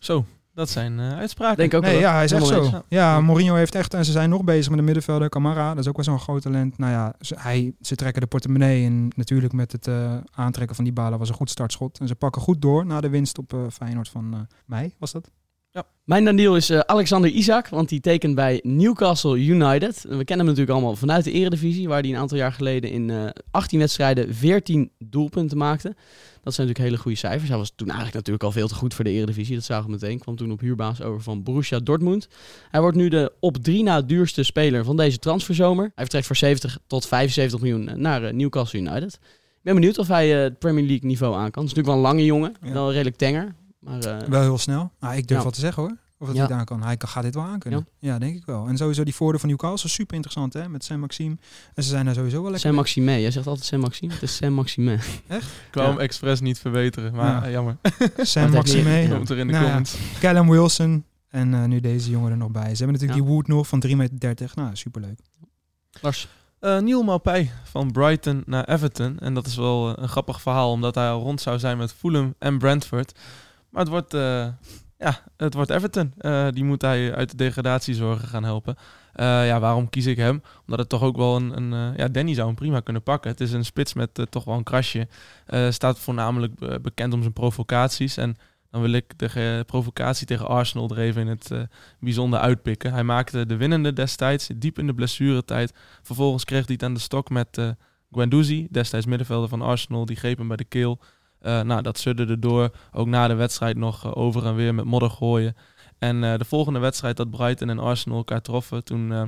Zo, 0.00 0.24
dat 0.54 0.68
zijn 0.68 0.98
eh, 0.98 1.16
uitspraken. 1.16 1.56
Denk 1.56 1.74
ook 1.74 1.82
Nee, 1.82 1.92
wel. 1.92 2.00
ja, 2.00 2.12
hij 2.14 2.24
is 2.24 2.32
echt 2.32 2.46
zo. 2.46 2.82
Ja, 2.88 3.20
Mourinho 3.20 3.54
heeft 3.54 3.74
echt... 3.74 3.94
En 3.94 4.04
ze 4.04 4.12
zijn 4.12 4.30
nog 4.30 4.44
bezig 4.44 4.68
met 4.68 4.78
de 4.78 4.84
middenvelder. 4.84 5.28
Camara, 5.28 5.68
dat 5.68 5.78
is 5.78 5.88
ook 5.88 5.96
wel 5.96 6.04
zo'n 6.04 6.18
groot 6.20 6.42
talent. 6.42 6.78
Nou 6.78 6.92
ja, 6.92 7.14
ze, 7.20 7.34
hij, 7.38 7.74
ze 7.80 7.94
trekken 7.94 8.20
de 8.22 8.26
portemonnee. 8.28 8.84
En 8.84 9.08
natuurlijk 9.16 9.52
met 9.52 9.72
het 9.72 9.86
eh, 9.86 10.16
aantrekken 10.30 10.76
van 10.76 10.84
die 10.84 10.92
balen 10.92 11.18
was 11.18 11.28
een 11.28 11.34
goed 11.34 11.50
startschot. 11.50 11.98
En 11.98 12.08
ze 12.08 12.14
pakken 12.14 12.42
goed 12.42 12.62
door 12.62 12.86
na 12.86 13.00
de 13.00 13.08
winst 13.08 13.38
op 13.38 13.52
eh, 13.52 13.60
Feyenoord 13.72 14.08
van 14.08 14.34
eh, 14.34 14.40
mei, 14.66 14.94
was 14.98 15.12
dat? 15.12 15.30
Mijn 16.04 16.24
done 16.24 16.36
deal 16.36 16.56
is 16.56 16.70
eh, 16.70 16.78
Alexander 16.78 17.30
Isaac, 17.30 17.68
want 17.68 17.88
die 17.88 18.00
tekent 18.00 18.34
bij 18.34 18.60
Newcastle 18.62 19.38
United. 19.38 20.00
We 20.02 20.08
kennen 20.08 20.26
hem 20.26 20.46
natuurlijk 20.46 20.70
allemaal 20.70 20.96
vanuit 20.96 21.24
de 21.24 21.32
Eredivisie, 21.32 21.88
waar 21.88 22.00
hij 22.00 22.10
een 22.10 22.16
aantal 22.16 22.36
jaar 22.36 22.52
geleden 22.52 22.90
in 22.90 23.10
eh 23.10 23.24
18 23.50 23.78
wedstrijden 23.78 24.34
14 24.34 24.90
doelpunten 24.98 25.58
maakte. 25.58 25.88
Dat 26.42 26.54
zijn 26.54 26.66
natuurlijk 26.66 26.78
hele 26.78 26.96
goede 26.96 27.16
cijfers. 27.16 27.48
Hij 27.48 27.58
was 27.58 27.72
toen 27.76 27.86
eigenlijk 27.86 28.16
natuurlijk 28.16 28.44
al 28.44 28.52
veel 28.52 28.68
te 28.68 28.74
goed 28.74 28.94
voor 28.94 29.04
de 29.04 29.10
Eredivisie. 29.10 29.54
Dat 29.54 29.64
zagen 29.64 29.84
we 29.84 29.90
meteen. 29.90 30.18
Kwam 30.18 30.36
toen 30.36 30.52
op 30.52 30.60
huurbaas 30.60 31.02
over 31.02 31.22
van 31.22 31.42
Borussia 31.42 31.78
Dortmund. 31.78 32.28
Hij 32.70 32.80
wordt 32.80 32.96
nu 32.96 33.08
de 33.08 33.32
op 33.40 33.56
drie 33.56 33.82
na 33.82 34.00
duurste 34.02 34.42
speler 34.42 34.84
van 34.84 34.96
deze 34.96 35.18
transferzomer. 35.18 35.84
Hij 35.84 35.92
vertrekt 36.04 36.26
voor 36.26 36.36
70 36.36 36.78
tot 36.86 37.06
75 37.06 37.60
miljoen 37.60 37.88
eh, 37.88 37.94
naar 37.96 38.24
eh, 38.24 38.32
Newcastle 38.32 38.78
United. 38.78 39.14
Ik 39.14 39.60
ben 39.62 39.74
benieuwd 39.74 39.98
of 39.98 40.08
hij 40.08 40.36
eh, 40.36 40.42
het 40.42 40.58
Premier 40.58 40.84
League 40.86 41.08
niveau 41.08 41.34
aan 41.34 41.50
kan. 41.50 41.62
Het 41.62 41.72
is 41.72 41.76
natuurlijk 41.76 41.86
wel 41.86 41.96
een 41.96 42.16
lange 42.16 42.24
jongen, 42.24 42.54
Ja. 42.62 42.72
wel 42.72 42.90
redelijk 42.92 43.16
tenger. 43.16 43.54
Maar 43.80 43.98
eh, 44.00 44.28
Wel 44.28 44.40
heel 44.42 44.58
snel. 44.58 44.92
Maar 44.98 45.16
ik 45.16 45.26
durf 45.26 45.38
Ja. 45.38 45.42
wel 45.42 45.52
te 45.52 45.60
zeggen 45.60 45.82
hoor. 45.82 45.96
Of 46.18 46.26
dat 46.26 46.36
Ja. 46.36 46.46
hij 46.46 46.56
daar 46.56 46.64
kan. 46.64 46.82
Hij 46.82 46.96
kan, 46.96 47.08
gaat 47.08 47.22
dit 47.22 47.34
wel 47.34 47.44
aankunnen. 47.44 47.86
Ja. 47.98 48.18
denk 48.18 48.36
ik 48.36 48.44
wel. 48.46 48.66
En 48.66 48.76
sowieso 48.76 49.04
die 49.04 49.14
voordeel 49.14 49.38
van 49.40 49.48
Newcastle, 49.48 49.90
super 49.90 50.14
interessant 50.14 50.52
hè. 50.52 50.68
Met 50.68 50.84
Saint-Maxime. 50.84 51.36
En 51.74 51.82
ze 51.82 51.88
zijn 51.88 52.04
daar 52.04 52.14
sowieso 52.14 52.34
wel 52.36 52.44
lekker 52.50 52.60
Saint 52.60 52.76
Maxime. 52.76 53.20
Jij 53.20 53.30
zegt 53.30 53.46
altijd 53.46 53.66
Saint 53.66 53.84
Maxime. 53.84 54.12
Het 54.12 54.22
is 54.22 54.36
Saint 54.36 54.54
Maxime. 54.54 54.92
Ik 55.38 55.40
wou 55.72 55.86
Ja. 55.86 55.92
hem 55.92 56.00
expres 56.00 56.40
niet 56.40 56.58
verbeteren, 56.58 57.14
maar 57.14 57.26
Ja. 57.26 57.44
eh, 57.44 57.50
jammer. 57.52 57.76
mee. 57.98 58.26
Saint-Maxime. 58.26 58.90
Ja. 58.90 59.14
Komt 59.16 59.30
er 59.30 59.38
in 59.38 59.46
de 59.46 59.52
Nou 59.52 59.64
ja. 59.64 59.68
comments. 59.70 59.96
Callum 60.20 60.48
Wilson. 60.50 61.04
En 61.28 61.54
eh, 61.54 61.64
nu 61.64 61.80
deze 61.80 62.10
jongen 62.10 62.30
er 62.30 62.36
nog 62.36 62.50
bij. 62.50 62.62
Ze 62.74 62.82
hebben 62.84 62.86
natuurlijk 62.92 63.18
Ja. 63.18 63.24
die 63.24 63.32
Wood 63.34 63.46
nog 63.46 63.66
van 63.68 63.80
3,30 63.80 63.96
meter. 63.96 64.50
Nou, 64.54 64.76
superleuk. 64.76 65.18
Lars. 66.00 66.28
Eh 66.60 66.78
Neil 66.78 67.02
Maupay 67.02 67.50
van 67.64 67.90
Brighton 67.92 68.42
naar 68.46 68.64
Everton. 68.64 69.18
En 69.18 69.34
dat 69.34 69.46
is 69.46 69.56
wel 69.56 69.98
een 69.98 70.08
grappig 70.08 70.40
verhaal, 70.40 70.70
omdat 70.70 70.94
hij 70.94 71.08
al 71.10 71.22
rond 71.22 71.40
zou 71.40 71.58
zijn 71.58 71.76
met 71.78 71.92
Fulham 71.92 72.34
en 72.38 72.58
Brentford. 72.58 73.18
Maar 73.70 73.82
het 73.82 73.90
wordt, 73.90 74.14
eh, 74.14 74.46
ja, 74.98 75.22
het 75.36 75.54
wordt 75.54 75.70
Everton. 75.70 76.12
Eh, 76.18 76.48
die 76.50 76.64
moet 76.64 76.82
hij 76.82 77.14
uit 77.14 77.30
de 77.30 77.36
degradatiezorgen 77.36 78.28
gaan 78.28 78.44
helpen. 78.44 78.76
Eh, 79.12 79.46
ja, 79.46 79.60
waarom 79.60 79.88
kies 79.88 80.06
ik 80.06 80.16
hem? 80.16 80.42
Omdat 80.60 80.78
het 80.78 80.88
toch 80.88 81.02
ook 81.02 81.16
wel 81.16 81.36
een... 81.36 81.56
een 81.56 81.94
ja, 81.96 82.08
Danny 82.08 82.34
zou 82.34 82.46
hem 82.46 82.56
prima 82.56 82.80
kunnen 82.80 83.02
pakken. 83.02 83.30
Het 83.30 83.40
is 83.40 83.52
een 83.52 83.64
spits 83.64 83.94
met 83.94 84.26
toch 84.30 84.44
wel 84.44 84.56
een 84.56 84.62
krasje. 84.62 85.08
Staat 85.70 85.98
voornamelijk 85.98 86.82
bekend 86.82 87.12
om 87.12 87.20
zijn 87.20 87.32
provocaties. 87.32 88.16
En 88.16 88.36
dan 88.70 88.80
wil 88.80 88.92
ik 88.92 89.18
de 89.18 89.62
provocatie 89.66 90.26
tegen 90.26 90.46
Arsenal 90.48 90.90
er 90.90 90.98
even 90.98 91.20
in 91.20 91.28
het 91.28 91.50
bijzonder 92.00 92.38
uitpikken. 92.38 92.92
Hij 92.92 93.04
maakte 93.04 93.46
de 93.46 93.56
winnende 93.56 93.92
destijds, 93.92 94.48
diep 94.56 94.78
in 94.78 94.86
de 94.86 94.94
blessuretijd. 94.94 95.74
Vervolgens 96.02 96.44
kreeg 96.44 96.64
hij 96.64 96.74
het 96.74 96.82
aan 96.82 96.94
de 96.94 97.00
stok 97.00 97.30
met 97.30 97.58
eh 97.58 97.70
Guendouzi, 98.12 98.66
destijds 98.70 99.06
middenvelder 99.06 99.48
van 99.48 99.62
Arsenal. 99.62 100.06
Die 100.06 100.16
greep 100.16 100.38
hem 100.38 100.48
bij 100.48 100.56
de 100.56 100.64
keel. 100.64 101.00
Eh, 101.40 101.60
nou, 101.62 101.82
dat 101.82 101.98
sudderde 101.98 102.38
door. 102.38 102.70
Ook 102.92 103.06
na 103.06 103.28
de 103.28 103.34
wedstrijd 103.34 103.76
nog 103.76 104.04
eh, 104.04 104.16
over 104.16 104.46
en 104.46 104.54
weer 104.54 104.74
met 104.74 104.84
modder 104.84 105.10
gooien. 105.10 105.56
En 105.98 106.24
eh, 106.24 106.38
de 106.38 106.44
volgende 106.44 106.78
wedstrijd 106.78 107.16
dat 107.16 107.30
Brighton 107.30 107.70
en 107.70 107.78
Arsenal 107.78 108.18
elkaar 108.18 108.42
troffen, 108.42 108.84
toen 108.84 109.12
eh, 109.12 109.22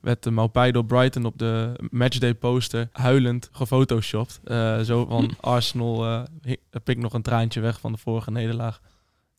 werd 0.00 0.22
de 0.22 0.30
Maupay 0.30 0.72
door 0.72 0.84
Brighton 0.84 1.24
op 1.24 1.38
de 1.38 1.72
matchday 1.90 2.34
poster 2.34 2.88
huilend 2.92 3.48
gefotoshopt. 3.52 4.40
Eh, 4.44 4.80
zo 4.80 5.04
van 5.06 5.30
Arsenal 5.40 6.04
eh 6.04 6.22
hi- 6.42 6.56
pik 6.84 6.98
nog 6.98 7.12
een 7.12 7.22
traantje 7.22 7.60
weg 7.60 7.80
van 7.80 7.92
de 7.92 7.98
vorige 7.98 8.30
nederlaag. 8.30 8.80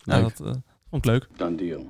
Nou, 0.04 0.22
Leuk. 0.24 0.38
dat 0.38 0.48
eh, 0.48 0.54
vond 0.90 1.06
ik 1.06 1.12
leuk. 1.12 1.28
Done 1.38 1.56
deal. 1.56 1.90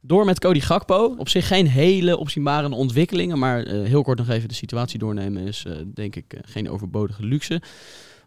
Door 0.00 0.24
met 0.24 0.38
Cody 0.40 0.60
Gakpo. 0.60 1.14
Op 1.18 1.28
zich 1.28 1.46
geen 1.46 1.66
hele 1.68 2.16
opzienbarende 2.16 2.76
ontwikkelingen. 2.76 3.38
Maar 3.38 3.62
eh, 3.62 3.82
heel 3.82 4.02
kort 4.02 4.18
nog 4.18 4.28
even 4.28 4.48
de 4.48 4.54
situatie 4.54 4.98
doornemen 4.98 5.46
is 5.46 5.64
eh, 5.64 5.72
denk 5.94 6.16
ik 6.16 6.38
geen 6.42 6.70
overbodige 6.70 7.24
luxe. 7.24 7.62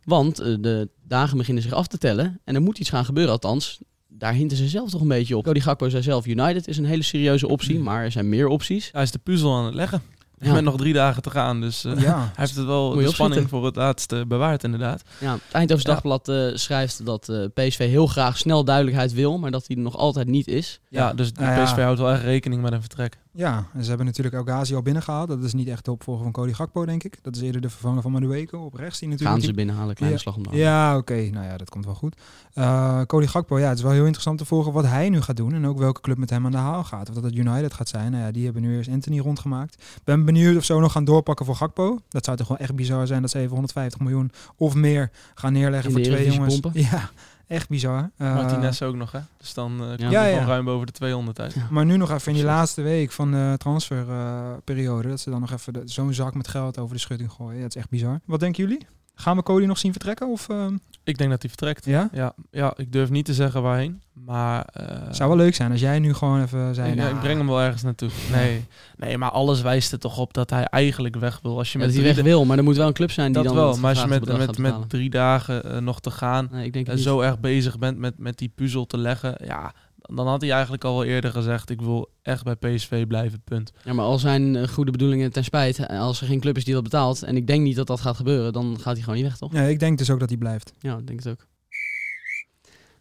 Want 0.06 0.40
eh, 0.40 0.56
de 0.60 0.90
dagen 1.04 1.38
beginnen 1.38 1.64
zich 1.64 1.72
af 1.72 1.88
te 1.88 1.98
tellen. 1.98 2.40
En 2.44 2.56
er 2.56 2.62
moet 2.62 2.78
iets 2.78 2.90
gaan 2.90 3.06
gebeuren. 3.06 3.32
Althans, 3.34 3.80
daar 4.08 4.34
hinten 4.34 4.58
ze 4.58 4.68
zelf 4.68 4.90
toch 4.90 5.02
een 5.02 5.08
beetje 5.08 5.38
op. 5.38 5.44
Cody 5.44 5.60
Gakpo 5.60 5.90
zei 5.90 6.04
zelf, 6.04 6.26
United 6.26 6.68
is 6.68 6.78
een 6.78 6.86
hele 6.86 7.04
serieuze 7.04 7.48
optie. 7.48 7.80
Maar 7.80 8.04
er 8.04 8.12
zijn 8.12 8.30
meer 8.30 8.48
opties. 8.48 8.90
Hij 8.92 9.04
is 9.04 9.12
de 9.12 9.20
puzzel 9.20 9.56
aan 9.56 9.66
het 9.66 9.74
leggen. 9.74 10.02
Ja. 10.40 10.54
Met 10.54 10.64
nog 10.64 10.78
drie 10.78 10.94
dagen 10.94 11.22
te 11.22 11.30
gaan. 11.30 11.62
Dus 11.62 11.84
eh, 11.84 12.02
Ja. 12.02 12.18
hij 12.20 12.30
heeft 12.34 12.56
het 12.56 12.66
wel 12.66 12.90
de 12.90 13.10
spanning 13.10 13.50
voor 13.50 13.66
het 13.66 13.76
laatste 13.76 14.26
bewaard 14.28 14.64
inderdaad. 14.64 15.02
Ja, 15.20 15.34
het 15.34 15.42
Eindhoven. 15.52 15.86
Dagblad 15.86 16.30
eh, 16.30 16.48
schrijft 16.54 17.06
dat 17.06 17.30
eh, 17.30 17.46
PSV 17.54 17.78
heel 17.78 18.08
graag 18.08 18.38
snel 18.38 18.64
duidelijkheid 18.64 19.14
wil. 19.14 19.38
Maar 19.38 19.52
dat 19.52 19.66
die 19.68 19.78
er 19.78 19.84
nog 19.84 19.98
altijd 19.98 20.28
niet 20.28 20.48
is. 20.48 20.80
Ja, 20.90 21.14
dus 21.14 21.32
Nou 21.32 21.52
ja. 21.52 21.64
PSV 21.64 21.76
houdt 21.78 22.00
wel 22.00 22.12
echt 22.12 22.24
rekening 22.24 22.62
met 22.62 22.72
een 22.72 22.82
vertrek. 22.82 23.18
Ja, 23.38 23.66
en 23.74 23.82
ze 23.84 23.88
hebben 23.88 24.06
natuurlijk 24.06 24.36
El 24.36 24.44
Ghazi 24.44 24.76
al 24.76 24.82
binnengehaald. 24.82 25.28
Dat 25.28 25.44
is 25.44 25.54
niet 25.54 25.68
echt 25.68 25.86
de 25.86 25.92
opvolger 25.92 26.24
van 26.24 26.32
Cody 26.32 26.54
Gakpo, 26.54 26.86
denk 26.86 27.04
ik. 27.04 27.18
Dat 27.22 27.36
is 27.36 27.42
eerder 27.42 27.62
de 27.62 27.70
vervanger 27.70 28.02
van 28.02 28.12
Madueke 28.12 28.58
op 28.58 28.74
rechts. 28.74 29.00
Die 29.00 29.10
natuurlijk 29.10 29.36
Gaan 29.38 29.46
ze 29.48 29.54
binnenhalen, 29.54 29.96
kleine 29.96 30.18
Ja. 30.18 30.22
slag 30.24 30.36
om 30.36 30.44
de. 30.44 30.58
Ja, 30.58 30.98
oké. 30.98 31.14
Nou 31.32 31.46
ja, 31.46 31.58
dat 31.58 31.70
komt 31.70 31.86
wel 31.86 31.96
goed. 31.96 32.16
Eh, 32.54 33.02
Cody 33.02 33.26
Gakpo, 33.28 33.60
ja, 33.60 33.68
het 33.70 33.78
is 33.78 33.84
wel 33.84 33.92
heel 33.92 34.04
interessant 34.04 34.38
te 34.38 34.46
volgen 34.46 34.72
wat 34.74 34.86
hij 34.86 35.10
nu 35.10 35.22
gaat 35.22 35.36
doen. 35.38 35.54
En 35.54 35.66
ook 35.68 35.78
welke 35.78 36.02
club 36.02 36.18
met 36.18 36.30
hem 36.30 36.46
aan 36.46 36.52
de 36.52 36.58
haal 36.58 36.84
gaat. 36.84 37.10
Of 37.10 37.16
dat 37.16 37.24
het 37.24 37.36
United 37.36 37.74
gaat 37.74 37.90
zijn. 37.90 38.12
Nou 38.12 38.24
ja, 38.24 38.32
die 38.32 38.44
hebben 38.44 38.62
nu 38.62 38.76
eerst 38.76 38.90
Anthony 38.90 39.20
rondgemaakt. 39.20 39.84
Ben 40.04 40.26
benieuwd 40.26 40.58
of 40.58 40.64
ze 40.64 40.74
ook 40.74 40.82
nog 40.82 40.92
gaan 40.92 41.06
doorpakken 41.06 41.46
voor 41.46 41.56
Gakpo. 41.56 42.00
Dat 42.10 42.26
zou 42.26 42.38
toch 42.38 42.48
wel 42.48 42.58
echt 42.58 42.76
bizar 42.76 43.08
zijn 43.08 43.22
dat 43.22 43.32
ze 43.32 43.38
even 43.40 43.52
150 43.52 44.00
miljoen 44.00 44.32
of 44.56 44.74
meer 44.76 45.12
gaan 45.36 45.54
neerleggen 45.54 45.92
voor 45.92 46.02
twee 46.02 46.32
jongens. 46.32 46.60
pompen. 46.60 46.82
Ja, 46.92 47.10
echt 47.48 47.70
bizar. 47.70 48.10
Eh, 48.18 48.34
Martinez 48.36 48.82
ook 48.82 48.96
nog, 48.96 49.12
hè? 49.12 49.20
Dus 49.38 49.54
dan 49.54 49.72
eh 49.82 49.88
komt 49.88 50.12
Ja. 50.12 50.44
ruim 50.46 50.66
boven 50.66 50.86
de 50.88 50.92
200 50.92 51.40
uit. 51.40 51.56
Maar 51.70 51.86
nu 51.86 51.98
nog 51.98 52.12
even 52.12 52.28
in 52.32 52.38
die 52.38 52.46
laatste 52.46 52.82
week 52.82 53.12
van 53.12 53.32
de 53.32 53.56
transferperiode. 53.58 55.08
dat 55.10 55.20
ze 55.20 55.30
dan 55.30 55.40
nog 55.40 55.52
even 55.52 55.74
zo'n 55.86 56.14
zak 56.14 56.34
met 56.34 56.48
geld 56.48 56.78
over 56.78 56.96
de 56.96 57.02
schutting 57.02 57.32
gooien. 57.32 57.62
Dat 57.62 57.70
is 57.70 57.76
echt 57.76 57.90
bizar. 57.90 58.20
Wat 58.26 58.40
denken 58.40 58.64
jullie? 58.64 58.88
Gaan 59.16 59.36
we 59.38 59.44
Cody 59.44 59.66
nog 59.66 59.78
zien 59.78 59.92
vertrekken? 59.92 60.28
Of, 60.28 60.50
ehm, 60.50 60.78
Ik 61.04 61.18
denk 61.18 61.30
dat 61.30 61.42
hij 61.42 61.50
vertrekt. 61.50 61.86
ja? 61.86 62.10
Ja, 62.14 62.34
ja, 62.52 62.74
ik 62.78 62.92
durf 62.92 63.10
niet 63.10 63.26
te 63.26 63.34
zeggen 63.34 63.62
waarheen. 63.62 64.02
Maar... 64.14 64.66
eh, 64.74 64.98
Zou 65.12 65.30
wel 65.30 65.38
leuk 65.38 65.56
zijn 65.56 65.72
als 65.72 65.80
jij 65.80 66.00
nu 66.00 66.14
gewoon 66.14 66.42
even 66.42 66.76
zei... 66.76 66.92
ik, 66.92 66.98
nou, 66.98 67.14
ik 67.14 67.20
breng 67.20 67.38
hem 67.38 67.48
wel 67.48 67.62
ergens 67.62 67.82
naartoe. 67.84 68.10
Nee. 68.32 68.66
nee, 68.98 69.18
maar 69.18 69.32
alles 69.32 69.62
wijst 69.62 69.92
er 69.92 70.00
toch 70.00 70.18
op 70.18 70.34
dat 70.34 70.50
hij 70.50 70.64
eigenlijk 70.64 71.16
weg 71.16 71.40
wil. 71.42 71.58
Als 71.58 71.72
je 71.72 71.80
Ja, 71.80 71.86
met 71.86 71.94
dat 71.96 72.04
hij 72.04 72.14
weg 72.14 72.24
wil, 72.24 72.46
maar 72.46 72.58
er 72.58 72.64
moet 72.64 72.76
wel 72.78 72.88
een 72.88 72.94
club 72.94 73.12
zijn 73.12 73.32
die 73.34 73.44
dat 73.44 73.54
dan 73.54 73.56
wel, 73.64 73.78
maar 73.78 73.90
als 73.90 74.02
je 74.02 74.08
met, 74.08 74.38
met, 74.38 74.58
met 74.58 74.90
drie 74.90 75.10
dagen 75.10 75.64
eh, 75.64 75.78
nog 75.78 76.00
te 76.02 76.12
gaan 76.12 76.48
Nee, 76.52 76.66
ik 76.66 76.74
denk 76.74 76.88
en 76.88 77.00
zo 77.00 77.20
erg 77.22 77.40
bezig 77.40 77.80
bent 77.80 77.98
met, 77.98 78.18
met 78.18 78.38
die 78.38 78.52
puzzel 78.56 78.86
te 78.86 78.98
leggen, 78.98 79.36
ja, 79.46 79.74
dan 80.14 80.28
had 80.28 80.42
hij 80.42 80.52
eigenlijk 80.52 80.84
al 80.84 80.94
wel 80.94 81.04
eerder 81.04 81.32
gezegd, 81.32 81.70
ik 81.70 81.82
wil 81.82 82.10
echt 82.22 82.44
bij 82.44 82.56
PSV 82.56 83.08
blijven, 83.08 83.42
punt. 83.44 83.72
Ja, 83.84 83.94
maar 83.94 84.06
al 84.06 84.20
zijn 84.20 84.56
eh, 84.56 84.68
goede 84.68 84.92
bedoelingen 84.92 85.32
ten 85.32 85.44
spijt, 85.44 85.80
eh, 85.80 86.00
als 86.00 86.22
er 86.22 86.28
geen 86.28 86.40
club 86.40 86.58
is 86.58 86.64
die 86.66 86.74
dat 86.74 86.84
betaalt, 86.84 87.24
en 87.24 87.36
ik 87.36 87.48
denk 87.48 87.62
niet 87.64 87.76
dat 87.76 87.88
dat 87.88 88.00
gaat 88.02 88.16
gebeuren, 88.16 88.54
dan 88.54 88.76
gaat 88.80 88.94
hij 88.94 89.02
gewoon 89.04 89.16
niet 89.16 89.28
weg, 89.28 89.38
toch? 89.38 89.52
Nee, 89.52 89.70
ik 89.72 89.80
denk 89.80 89.98
dus 89.98 90.10
ook 90.10 90.20
dat 90.20 90.30
hij 90.30 90.38
blijft. 90.38 90.72
Ja, 90.80 90.98
ik 90.98 91.08
denk 91.08 91.24
het 91.24 91.32
ook. 91.32 91.48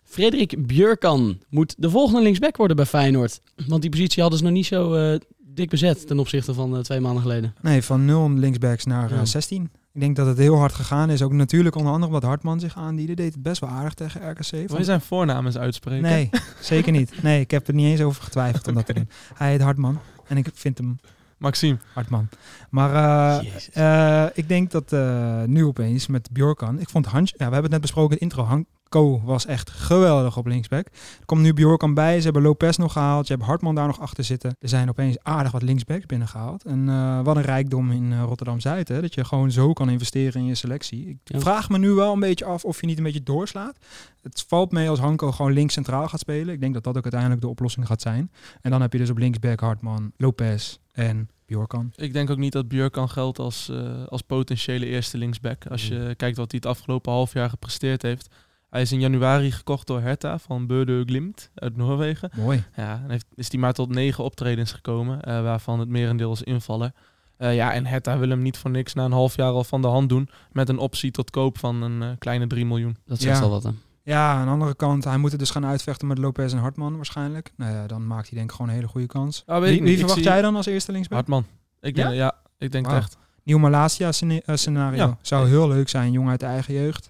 Frederik 0.05 0.67
Björkan 0.67 1.39
moet 1.49 1.75
de 1.79 1.91
volgende 1.91 2.23
linksback 2.23 2.57
worden 2.57 2.77
bij 2.77 2.87
Feyenoord. 2.87 3.41
Want 3.67 3.81
die 3.83 3.91
positie 3.91 4.21
hadden 4.23 4.39
ze 4.39 4.45
nog 4.45 4.55
niet 4.55 4.67
zo 4.67 4.95
eh, 4.95 5.21
dik 5.39 5.71
bezet 5.71 6.07
ten 6.07 6.19
opzichte 6.19 6.55
van 6.55 6.83
twee 6.83 7.01
maanden 7.01 7.23
geleden. 7.23 7.55
Nee, 7.63 7.83
van 7.83 8.05
0 8.05 8.31
linksbacks 8.31 8.85
naar 8.85 9.15
Ja. 9.15 9.25
16. 9.25 9.71
Ik 9.95 10.01
denk 10.01 10.17
dat 10.17 10.27
het 10.27 10.39
heel 10.39 10.57
hard 10.57 10.73
gegaan 10.73 11.11
is. 11.11 11.23
Ook 11.23 11.33
natuurlijk 11.33 11.75
onder 11.75 11.93
andere 11.93 12.13
omdat 12.13 12.29
Hartman 12.29 12.61
zich 12.61 12.77
aandiende. 12.77 13.15
Deed 13.15 13.35
het 13.35 13.43
best 13.43 13.61
wel 13.61 13.71
aardig 13.71 13.95
tegen 13.95 14.31
RKC. 14.31 14.51
Wil 14.51 14.79
je 14.79 14.85
zijn 14.85 15.01
voornaam 15.01 15.47
eens 15.47 15.59
uitspreken? 15.59 16.03
Nee, 16.03 16.31
zeker 16.61 16.93
niet. 16.93 17.23
Nee, 17.23 17.41
ik 17.41 17.51
heb 17.51 17.69
er 17.69 17.75
niet 17.75 17.87
eens 17.87 18.01
over 18.01 18.23
getwijfeld 18.23 18.69
om 18.69 18.75
dat 18.75 18.87
te 18.87 18.95
doen. 18.95 19.09
Hij 19.35 19.51
heet 19.51 19.61
Hartman. 19.61 19.99
En 20.27 20.37
ik 20.37 20.49
vind 20.55 20.79
hem 20.79 20.99
Maxime. 21.39 21.79
Hartman. 21.93 22.29
Maar 22.71 22.95
eh, 22.95 24.25
eh, 24.25 24.31
ik 24.35 24.49
denk 24.49 24.71
dat 24.71 24.93
eh, 24.93 25.43
nu 25.43 25.65
opeens 25.65 26.07
met 26.07 26.31
Bjorkan... 26.33 26.81
Ik 26.81 26.89
vond 26.89 27.07
Hans... 27.07 27.31
Ja, 27.31 27.37
we 27.37 27.43
hebben 27.43 27.63
het 27.63 27.71
net 27.71 27.81
besproken 27.81 28.19
in 28.19 28.29
de 28.29 28.35
intro. 28.37 28.65
Was 29.03 29.47
echt 29.47 29.71
geweldig 29.71 30.37
op 30.37 30.47
linksback. 30.47 30.87
Er 30.87 31.25
komt 31.27 31.41
nu 31.43 31.53
Bjorkan 31.53 31.95
bij. 31.95 32.17
Ze 32.19 32.25
hebben 32.25 32.43
Lopez 32.43 32.77
nog 32.77 32.93
gehaald. 32.93 33.27
Je 33.27 33.33
hebt 33.33 33.45
Hartman 33.47 33.75
daar 33.75 33.87
nog 33.87 34.01
achter 34.01 34.25
zitten. 34.25 34.57
Er 34.61 34.69
zijn 34.69 34.89
opeens 34.89 35.17
aardig 35.23 35.53
wat 35.53 35.63
linksbacks 35.63 36.07
binnengehaald. 36.07 36.65
En 36.65 36.89
eh, 36.89 37.21
wat 37.23 37.37
een 37.37 37.43
rijkdom 37.43 37.91
in 37.91 38.13
eh, 38.13 38.23
Rotterdam-Zuid. 38.23 38.89
hè, 38.89 39.01
Dat 39.01 39.15
je 39.15 39.25
gewoon 39.25 39.51
zo 39.51 39.73
kan 39.73 39.91
investeren 39.91 40.41
in 40.41 40.47
je 40.47 40.55
selectie. 40.55 41.09
Ik 41.09 41.19
Ja. 41.25 41.41
vraag 41.41 41.69
me 41.69 41.79
nu 41.79 41.91
wel 41.91 42.13
een 42.13 42.21
beetje 42.21 42.45
af 42.45 42.65
of 42.65 42.81
je 42.81 42.87
niet 42.87 42.99
een 42.99 43.05
beetje 43.05 43.23
doorslaat. 43.23 43.77
Het 44.23 44.45
valt 44.49 44.73
mee 44.73 44.89
als 44.89 44.99
Hanko 44.99 45.33
gewoon 45.33 45.53
links 45.53 45.75
centraal 45.75 46.09
gaat 46.09 46.21
spelen. 46.21 46.55
Ik 46.55 46.61
denk 46.61 46.75
dat 46.75 46.85
dat 46.85 46.97
ook 46.97 47.03
uiteindelijk 47.03 47.41
de 47.41 47.49
oplossing 47.49 47.87
gaat 47.87 48.03
zijn. 48.03 48.31
En 48.61 48.71
dan 48.71 48.81
heb 48.81 48.93
je 48.93 48.99
dus 48.99 49.11
op 49.11 49.19
linksback 49.19 49.61
Hartman, 49.61 50.13
Lopez 50.17 50.77
en 50.93 51.29
Bjorkan. 51.47 51.93
Ik 51.97 52.13
denk 52.13 52.31
ook 52.31 52.39
niet 52.39 52.53
dat 52.53 52.69
Björkan 52.69 53.09
geldt 53.09 53.39
als, 53.39 53.69
eh, 53.69 54.05
als 54.09 54.23
potentiële 54.23 54.87
eerste 54.87 55.19
linksback. 55.19 55.67
Als 55.67 55.89
je 55.89 56.15
kijkt 56.17 56.37
wat 56.37 56.51
hij 56.51 56.61
het 56.63 56.71
afgelopen 56.77 57.13
half 57.13 57.33
jaar 57.33 57.49
gepresteerd 57.51 58.03
heeft. 58.03 58.29
Hij 58.75 58.83
is 58.83 58.93
in 58.93 59.01
januari 59.01 59.53
gekocht 59.53 59.87
door 59.87 60.01
Hertha 60.01 60.39
van 60.39 60.67
Bøde 60.67 61.03
Glimt 61.07 61.51
uit 61.55 61.77
Noorwegen. 61.77 62.31
Mooi. 62.37 62.65
Ja, 62.77 63.01
en 63.05 63.11
heeft, 63.11 63.27
is 63.35 63.51
hij 63.51 63.61
maar 63.61 63.73
tot 63.73 63.89
negen 63.89 64.25
optredens 64.25 64.73
gekomen, 64.73 65.21
eh, 65.23 65.43
waarvan 65.43 65.79
het 65.81 65.89
merendeel 65.89 66.33
is 66.33 66.43
invaller. 66.43 66.93
Eh, 67.37 67.55
ja, 67.55 67.73
en 67.73 67.87
Hertha 67.87 68.19
wil 68.19 68.29
hem 68.29 68.43
niet 68.43 68.59
voor 68.59 68.71
niks 68.71 68.95
na 68.95 69.05
een 69.05 69.13
half 69.13 69.37
jaar 69.37 69.51
al 69.53 69.65
van 69.65 69.83
de 69.83 69.89
hand 69.89 70.09
doen. 70.09 70.29
Met 70.53 70.69
een 70.69 70.79
optie 70.79 71.11
tot 71.11 71.31
koop 71.31 71.59
van 71.59 71.83
een 71.83 72.03
eh, 72.03 72.09
kleine 72.19 72.47
3 72.47 72.67
miljoen. 72.67 72.97
Dat 73.07 73.21
zegt 73.21 73.37
Ja. 73.39 73.43
al 73.45 73.51
wat, 73.51 73.63
hè? 73.63 73.71
Ja, 74.03 74.33
aan 74.33 74.45
de 74.45 74.51
andere 74.51 74.75
kant, 74.75 75.05
hij 75.05 75.17
moet 75.19 75.31
het 75.31 75.41
dus 75.41 75.51
gaan 75.51 75.67
uitvechten 75.67 76.09
met 76.09 76.19
Lopez 76.19 76.53
en 76.53 76.59
Hartman 76.59 76.97
waarschijnlijk. 76.97 77.53
Nou 77.57 77.73
ja, 77.73 77.87
dan 77.87 78.07
maakt 78.07 78.29
hij 78.29 78.39
denk 78.39 78.51
ik 78.51 78.57
gewoon 78.57 78.71
een 78.71 78.77
hele 78.77 78.89
goede 78.89 79.07
kans. 79.07 79.43
Wie 79.47 79.97
verwacht 79.99 80.15
zie- 80.15 80.23
jij 80.23 80.43
dan 80.43 80.57
als 80.57 80.67
eerste 80.67 80.93
linksback? 80.93 81.17
Hartman. 81.19 81.47
Ik 81.81 81.97
Ja? 81.97 82.03
denk, 82.05 82.15
ja? 82.17 82.35
ik 82.59 82.73
denk 82.73 82.87
echt. 82.87 83.17
Nieuw 83.43 83.59
Malasia 83.59 84.13
scena- 84.13 84.41
scenario. 84.57 85.07
Ja. 85.07 85.19
Zou 85.23 85.49
heel 85.49 85.69
leuk 85.69 85.89
zijn, 85.89 86.13
jong 86.13 86.29
uit 86.29 86.41
de 86.41 86.47
eigen 86.47 86.75
jeugd. 86.75 87.09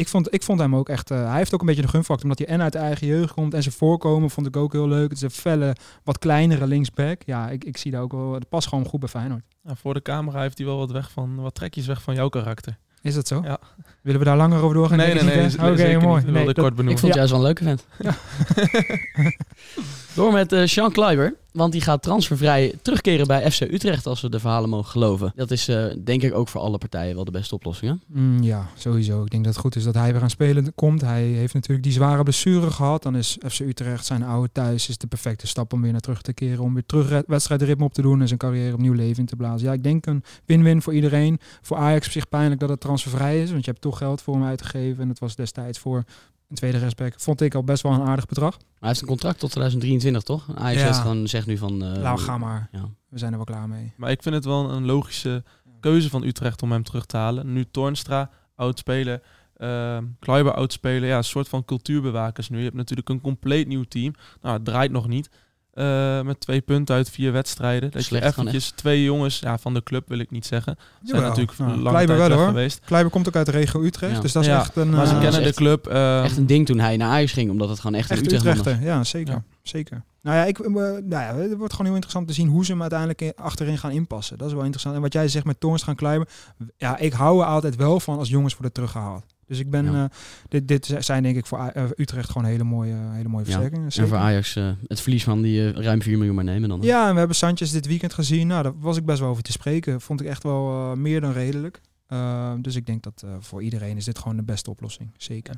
Ik 0.00 0.08
vond, 0.08 0.34
ik 0.34 0.42
vond 0.42 0.60
hem 0.60 0.76
ook 0.76 0.88
echt... 0.88 1.10
eh, 1.10 1.28
hij 1.28 1.36
heeft 1.36 1.54
ook 1.54 1.60
een 1.60 1.66
beetje 1.66 1.82
de 1.82 1.88
gunfactor, 1.88 2.22
omdat 2.30 2.38
hij 2.46 2.46
en 2.56 2.62
uit 2.62 2.72
de 2.72 2.78
eigen 2.78 3.06
jeugd 3.06 3.32
komt. 3.34 3.54
En 3.54 3.62
zijn 3.62 3.74
voorkomen 3.74 4.30
vond 4.30 4.46
ik 4.46 4.56
ook 4.56 4.72
heel 4.72 4.88
leuk. 4.88 5.08
Het 5.08 5.16
is 5.16 5.22
een 5.22 5.30
felle, 5.30 5.76
wat 6.04 6.18
kleinere 6.18 6.66
linksback. 6.66 7.22
Ja, 7.26 7.48
ik, 7.50 7.64
ik 7.64 7.76
zie 7.76 7.90
daar 7.90 8.02
ook 8.02 8.12
wel... 8.12 8.32
Het 8.34 8.48
past 8.48 8.68
gewoon 8.68 8.84
goed 8.84 9.00
bij 9.00 9.08
Feyenoord. 9.08 9.42
Ja, 9.64 9.74
voor 9.74 9.94
de 9.94 10.02
camera 10.02 10.40
heeft 10.40 10.58
hij 10.58 10.66
wel 10.66 10.76
wat, 10.76 10.90
weg 10.90 11.10
van, 11.10 11.34
wat 11.36 11.54
trekjes 11.54 11.86
weg 11.86 12.02
van 12.02 12.14
jouw 12.14 12.28
karakter. 12.28 12.78
Is 13.02 13.14
dat 13.14 13.26
zo? 13.28 13.40
Ja. 13.44 13.58
Willen 14.02 14.20
we 14.20 14.26
daar 14.26 14.36
langer 14.36 14.62
over 14.62 14.74
doorgaan? 14.74 14.96
nee, 14.98 15.14
nee, 15.14 15.22
nee. 15.24 15.46
Oké, 15.52 15.66
mooi. 15.66 15.74
niet. 15.74 15.98
Ik 15.98 16.02
wilde 16.02 16.30
Nee, 16.30 16.46
het 16.46 16.56
dat- 16.56 16.64
kort 16.64 16.74
benoemen. 16.76 16.92
Ik 16.92 16.98
vond 16.98 17.14
het 17.14 17.14
juist 17.14 17.30
wel 17.30 17.40
een 17.40 17.46
leuke 17.46 17.64
vent. 17.64 17.86
Door 20.14 20.32
met 20.32 20.52
eh 20.52 20.66
Sean 20.66 20.92
Kleiber, 20.92 21.34
want 21.52 21.72
die 21.72 21.80
gaat 21.80 22.02
transfervrij 22.02 22.74
terugkeren 22.82 23.26
bij 23.26 23.50
FC 23.50 23.60
Utrecht 23.60 24.06
als 24.06 24.20
we 24.20 24.28
de 24.28 24.40
verhalen 24.40 24.68
mogen 24.68 24.90
geloven. 24.90 25.32
Dat 25.34 25.50
is 25.50 25.68
eh, 25.68 25.84
denk 26.04 26.22
ik 26.22 26.34
ook 26.34 26.48
voor 26.48 26.60
alle 26.60 26.78
partijen 26.78 27.14
wel 27.14 27.24
de 27.24 27.30
beste 27.30 27.54
oplossing. 27.54 27.90
Hè? 27.90 28.20
Mm, 28.20 28.42
ja, 28.42 28.66
sowieso. 28.76 29.22
Ik 29.22 29.30
denk 29.30 29.44
dat 29.44 29.52
het 29.52 29.62
goed 29.62 29.76
is 29.76 29.84
dat 29.84 29.94
hij 29.94 30.12
weer 30.12 30.22
aan 30.22 30.30
spelen 30.30 30.74
komt. 30.74 31.00
Hij 31.00 31.22
heeft 31.22 31.54
natuurlijk 31.54 31.82
die 31.82 31.92
zware 31.92 32.22
blessure 32.22 32.70
gehad. 32.70 33.02
Dan 33.02 33.16
is 33.16 33.38
FC 33.48 33.60
Utrecht 33.60 34.06
zijn 34.06 34.22
oude 34.22 34.48
thuis 34.52 34.88
is 34.88 34.98
de 34.98 35.06
perfecte 35.06 35.46
stap 35.46 35.72
om 35.72 35.82
weer 35.82 35.92
naar 35.92 36.00
terug 36.00 36.22
te 36.22 36.32
keren. 36.32 36.64
Om 36.64 36.74
weer 36.74 36.86
terug 36.86 37.22
wedstrijdritme 37.26 37.84
op 37.84 37.92
te 37.92 38.02
doen 38.02 38.20
en 38.20 38.26
zijn 38.26 38.38
carrière 38.38 38.74
opnieuw 38.74 38.92
leven 38.92 39.18
in 39.18 39.26
te 39.26 39.36
blazen. 39.36 39.66
Ja, 39.66 39.72
ik 39.72 39.82
denk 39.82 40.06
een 40.06 40.24
win-win 40.44 40.82
voor 40.82 40.94
iedereen. 40.94 41.38
Voor 41.62 41.76
Ajax 41.76 42.06
op 42.06 42.12
zich 42.12 42.28
pijnlijk 42.28 42.60
dat 42.60 42.68
het 42.68 42.80
transfervrij 42.80 43.42
is. 43.42 43.50
Want 43.50 43.64
je 43.64 43.70
hebt 43.70 43.82
toch 43.82 43.98
geld 43.98 44.22
voor 44.22 44.34
hem 44.34 44.44
uitgegeven. 44.44 45.02
En 45.02 45.08
het 45.08 45.18
was 45.18 45.36
destijds 45.36 45.78
voor 45.78 46.04
een 46.50 46.56
tweede 46.56 46.78
rechtsback. 46.78 47.14
Vond 47.16 47.40
ik 47.40 47.54
al 47.54 47.64
best 47.64 47.82
wel 47.82 47.92
een 47.92 48.00
aardig 48.02 48.26
bedrag. 48.26 48.52
Maar 48.58 48.66
hij 48.78 48.88
heeft 48.88 49.00
een 49.00 49.06
contract 49.06 49.38
tot 49.38 49.50
2023, 49.50 50.22
toch? 50.22 50.46
Ajax 50.56 50.80
Ja. 50.96 51.02
gewoon 51.02 51.28
zegt 51.28 51.46
nu 51.46 51.58
van... 51.58 51.82
eh, 51.84 52.02
Nou, 52.02 52.18
ga 52.18 52.38
maar. 52.38 52.68
Ja. 52.72 52.88
we 53.08 53.18
zijn 53.18 53.30
er 53.30 53.36
wel 53.36 53.46
klaar 53.46 53.68
mee. 53.68 53.92
Maar 53.96 54.10
ik 54.10 54.22
vind 54.22 54.34
het 54.34 54.44
wel 54.44 54.70
een 54.70 54.84
logische 54.86 55.42
keuze 55.80 56.10
van 56.10 56.22
Utrecht 56.22 56.62
om 56.62 56.72
hem 56.72 56.82
terug 56.82 57.06
te 57.06 57.16
halen. 57.16 57.52
Nu 57.52 57.64
Toornstra, 57.70 58.30
oud-speler. 58.54 59.22
Uh, 59.56 59.98
Kleiber 60.18 60.52
oud-speler. 60.54 61.08
Ja, 61.08 61.16
een 61.16 61.24
soort 61.24 61.48
van 61.48 61.64
cultuurbewakers 61.64 62.48
nu. 62.48 62.58
Je 62.58 62.64
hebt 62.64 62.76
natuurlijk 62.76 63.08
een 63.08 63.20
compleet 63.20 63.66
nieuw 63.66 63.82
team. 63.84 64.14
Nou, 64.40 64.54
het 64.56 64.64
draait 64.64 64.90
nog 64.90 65.08
niet. 65.08 65.30
Uh, 65.74 66.20
met 66.20 66.40
twee 66.40 66.60
punten 66.60 66.94
uit 66.94 67.10
vier 67.10 67.32
wedstrijden. 67.32 67.90
Dat 67.90 68.02
Slecht 68.02 68.24
je 68.24 68.30
eventjes 68.30 68.70
twee 68.70 69.02
jongens 69.04 69.38
ja, 69.38 69.58
van 69.58 69.74
de 69.74 69.82
club 69.82 70.08
wil 70.08 70.18
ik 70.18 70.30
niet 70.30 70.46
zeggen. 70.46 70.76
Zijn 70.78 71.06
Jawel. 71.16 71.28
natuurlijk 71.28 71.58
Nou, 71.58 71.70
lang 71.70 71.88
Kleiber 71.88 72.16
tijd 72.16 72.28
wel, 72.28 72.38
hoor. 72.38 72.46
geweest. 72.46 72.80
Kleiber 72.84 73.12
komt 73.12 73.28
ook 73.28 73.36
uit 73.36 73.46
de 73.46 73.52
regio 73.52 73.82
Utrecht, 73.82 74.14
Ja. 74.14 74.20
dus 74.20 74.32
dat 74.32 74.42
is 74.42 74.48
Ja, 74.48 74.58
echt 74.60 74.76
een... 74.76 74.90
maar 74.90 75.06
ze 75.06 75.14
eh, 75.14 75.20
kennen 75.20 75.42
de 75.42 75.52
club. 75.54 75.86
ehm, 75.86 76.24
Echt 76.24 76.36
een 76.36 76.46
ding 76.46 76.66
toen 76.66 76.78
hij 76.78 76.96
naar 76.96 77.08
Ajax 77.10 77.32
ging, 77.32 77.50
omdat 77.50 77.68
het 77.68 77.80
gewoon 77.80 77.98
echt, 77.98 78.10
Echt 78.10 78.20
een 78.20 78.24
Utrecht 78.26 78.44
was. 78.44 78.56
Utrechter, 78.56 78.84
ja 78.86 79.04
zeker. 79.04 79.34
Ja. 79.34 79.42
zeker. 79.62 80.02
Nou 80.22 80.36
ja, 80.36 80.44
ik, 80.44 80.58
eh, 80.58 80.66
nou 80.72 81.08
ja, 81.08 81.34
het 81.34 81.56
wordt 81.56 81.70
gewoon 81.72 81.86
heel 81.86 81.94
interessant 81.94 82.26
te 82.28 82.34
zien 82.34 82.48
hoe 82.48 82.64
ze 82.64 82.70
hem 82.70 82.80
uiteindelijk 82.80 83.20
in- 83.20 83.32
achterin 83.36 83.78
gaan 83.78 83.90
inpassen. 83.90 84.38
Dat 84.38 84.46
is 84.46 84.52
wel 84.52 84.62
interessant. 84.62 84.94
En 84.94 85.00
wat 85.00 85.12
jij 85.12 85.28
zegt 85.28 85.44
met 85.44 85.60
Toorns 85.60 85.82
gaan 85.82 85.94
Kleiber, 85.94 86.28
ja, 86.76 86.98
ik 86.98 87.12
hou 87.12 87.40
er 87.40 87.46
altijd 87.46 87.76
wel 87.76 88.00
van 88.00 88.18
als 88.18 88.28
jongens 88.28 88.52
worden 88.52 88.72
teruggehaald. 88.72 89.24
Dus 89.50 89.58
ik 89.58 89.70
ben, 89.70 89.92
Ja. 89.92 90.04
eh, 90.04 90.10
dit, 90.48 90.68
dit 90.68 90.94
zijn 90.98 91.22
denk 91.22 91.36
ik 91.36 91.46
voor 91.46 91.58
A- 91.58 91.72
eh, 91.72 91.84
Utrecht 91.96 92.30
gewoon 92.30 92.46
hele 92.48 92.64
mooie, 92.64 92.94
hele 93.12 93.28
mooie 93.28 93.44
Ja. 93.44 93.50
versterkingen. 93.50 93.90
En 93.90 94.08
voor 94.08 94.16
Ajax 94.16 94.56
eh, 94.56 94.70
het 94.86 95.00
verlies 95.00 95.24
van 95.24 95.42
die 95.42 95.72
eh, 95.72 95.82
ruim 95.82 96.02
4 96.02 96.16
miljoen 96.16 96.34
maar 96.34 96.44
nemen 96.44 96.68
dan. 96.68 96.78
Ja, 96.82 97.06
en 97.06 97.12
we 97.12 97.18
hebben 97.18 97.36
Sanchez 97.36 97.70
dit 97.70 97.86
weekend 97.86 98.12
gezien. 98.14 98.46
Nou, 98.46 98.62
daar 98.62 98.72
was 98.78 98.96
ik 98.96 99.04
best 99.04 99.20
wel 99.20 99.28
over 99.28 99.42
te 99.42 99.52
spreken. 99.52 100.00
Vond 100.00 100.20
ik 100.20 100.26
echt 100.26 100.42
wel 100.42 100.68
eh, 100.68 100.92
meer 100.92 101.20
dan 101.20 101.32
redelijk. 101.32 101.80
Uh, 102.08 102.52
dus 102.60 102.74
ik 102.74 102.86
denk 102.86 103.02
dat 103.02 103.24
voor 103.40 103.62
iedereen 103.62 103.96
is 103.96 104.04
dit 104.04 104.18
gewoon 104.18 104.36
de 104.36 104.42
beste 104.42 104.70
oplossing. 104.70 105.10
Zeker. 105.16 105.54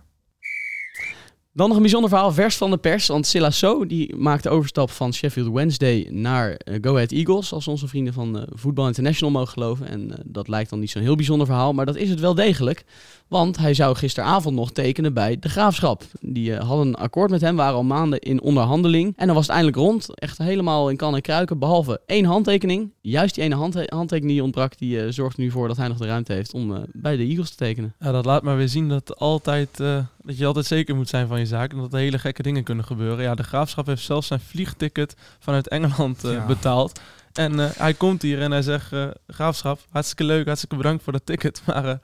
Dan 1.55 1.67
nog 1.67 1.77
een 1.77 1.83
bijzonder 1.83 2.11
verhaal, 2.11 2.33
vers 2.33 2.57
van 2.57 2.71
de 2.71 2.77
pers. 2.79 3.07
Want 3.07 3.27
Silla 3.27 3.51
So 3.51 3.87
die 3.87 4.17
maakt 4.17 4.43
de 4.43 4.49
overstap 4.49 4.91
van 4.91 5.15
Sheffield 5.15 5.53
Wednesday 5.53 6.09
naar 6.11 6.51
uh, 6.65 6.79
Go 6.81 6.95
Ahead 6.95 7.13
Eagles. 7.13 7.53
Als 7.53 7.69
onze 7.69 7.89
vrienden 7.89 8.13
van 8.13 8.37
uh, 8.37 8.43
Voetbal 8.49 8.87
International 8.87 9.33
mogen 9.33 9.53
geloven. 9.53 9.87
En 9.89 10.01
uh, 10.09 10.15
dat 10.25 10.49
lijkt 10.49 10.71
dan 10.71 10.81
niet 10.81 10.91
zo'n 10.91 11.03
heel 11.03 11.17
bijzonder 11.17 11.47
verhaal. 11.47 11.73
Maar 11.73 11.87
dat 11.87 11.97
is 11.97 12.11
het 12.11 12.21
wel 12.21 12.35
degelijk. 12.35 12.85
Want 13.33 13.59
hij 13.59 13.75
zou 13.75 13.97
gisteravond 13.97 14.55
nog 14.55 14.73
tekenen 14.73 15.15
bij 15.15 15.39
de 15.39 15.49
Graafschap. 15.49 16.03
Die 16.21 16.51
uh, 16.51 16.59
hadden 16.59 16.87
een 16.87 16.95
akkoord 16.95 17.31
met 17.31 17.41
hem, 17.41 17.57
waren 17.57 17.75
al 17.75 17.85
maanden 17.85 18.19
in 18.19 18.43
onderhandeling. 18.43 19.13
En 19.17 19.27
dan 19.27 19.35
was 19.35 19.47
het 19.47 19.55
eindelijk 19.55 19.79
rond. 19.79 20.19
Echt 20.19 20.39
helemaal 20.39 20.91
in 20.91 20.97
kan 20.97 21.15
en 21.15 21.21
kruiken. 21.21 21.59
Behalve 21.59 22.01
één 22.07 22.25
handtekening. 22.25 22.93
Juist 23.01 23.35
die 23.35 23.45
ene 23.45 23.55
hand 23.55 23.75
handtekening 23.75 24.33
die 24.33 24.43
ontbrak, 24.43 24.79
die 24.79 24.97
uh, 24.97 25.11
zorgt 25.11 25.37
er 25.37 25.43
nu 25.43 25.51
voor 25.51 25.69
dat 25.69 25.77
hij 25.77 25.89
nog 25.89 25.99
de 25.99 26.07
ruimte 26.07 26.33
heeft 26.33 26.55
om 26.55 26.71
uh, 26.71 26.79
bij 26.93 27.17
de 27.17 27.25
Eagles 27.25 27.51
te 27.51 27.57
tekenen. 27.57 27.95
Ja, 27.99 28.13
dat 28.13 28.25
laat 28.25 28.43
maar 28.43 28.57
weer 28.57 28.69
zien 28.69 28.89
dat, 28.89 29.19
altijd, 29.19 29.81
uh, 29.81 29.99
dat 30.23 30.39
je 30.39 30.47
altijd 30.47 30.67
zeker 30.67 30.97
moet 30.97 31.09
zijn 31.09 31.29
van 31.29 31.39
je 31.39 31.47
zaak. 31.47 31.73
En 31.73 31.79
dat 31.79 31.93
er 31.93 31.99
hele 31.99 32.19
gekke 32.19 32.43
dingen 32.43 32.63
kunnen 32.63 32.85
gebeuren. 32.85 33.25
Ja, 33.25 33.35
de 33.35 33.43
Graafschap 33.43 33.87
heeft 33.87 34.03
zelfs 34.03 34.27
zijn 34.27 34.41
vliegticket 34.41 35.17
vanuit 35.39 35.69
Engeland 35.69 36.25
uh, 36.25 36.33
ja. 36.33 36.47
betaald. 36.47 37.01
En 37.33 37.53
uh, 37.53 37.71
hij 37.77 37.95
komt 37.95 38.23
hier 38.23 38.41
en 38.41 38.51
hij 38.51 38.63
zegt, 38.63 38.93
uh, 38.93 39.07
Graafschap, 39.27 39.81
hartstikke 39.91 40.25
leuk, 40.25 40.47
hartstikke 40.47 40.77
bedankt 40.77 41.03
voor 41.03 41.13
dat 41.13 41.27
ticket. 41.27 41.63
Maar 41.67 41.85
uh, 41.85 41.95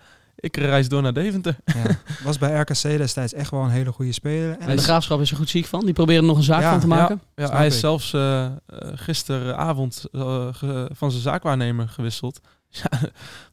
ik 0.41 0.57
reis 0.57 0.89
door 0.89 1.03
naar 1.03 1.13
Deventer. 1.13 1.57
Ja, 1.65 1.99
was 2.25 2.39
bij 2.39 2.61
RKC 2.61 2.83
destijds 2.83 3.33
echt 3.33 3.51
wel 3.51 3.63
een 3.63 3.71
hele 3.71 3.93
goede 3.93 4.13
speler. 4.13 4.59
En 4.59 4.77
de 4.77 4.83
Graafschap 4.83 5.21
is 5.21 5.31
er 5.31 5.37
goed 5.37 5.49
ziek 5.49 5.67
van. 5.67 5.85
Die 5.85 5.95
proberen 5.95 6.23
er 6.23 6.29
nog 6.29 6.37
een 6.37 6.43
zaak 6.43 6.63
Ja, 6.63 6.71
van 6.71 6.81
te 6.81 6.87
maken. 6.87 7.21
Ja, 7.35 7.45
ja 7.45 7.57
hij 7.57 7.67
is 7.67 7.81
zelfs 7.81 8.13
uh, 8.13 8.47
gisteravond 8.95 10.05
uh, 10.13 10.47
ge, 10.53 10.91
van 10.93 11.11
zijn 11.11 11.23
zaakwaarnemer 11.23 11.89
gewisseld. 11.89 12.41
Ja, 12.71 13.01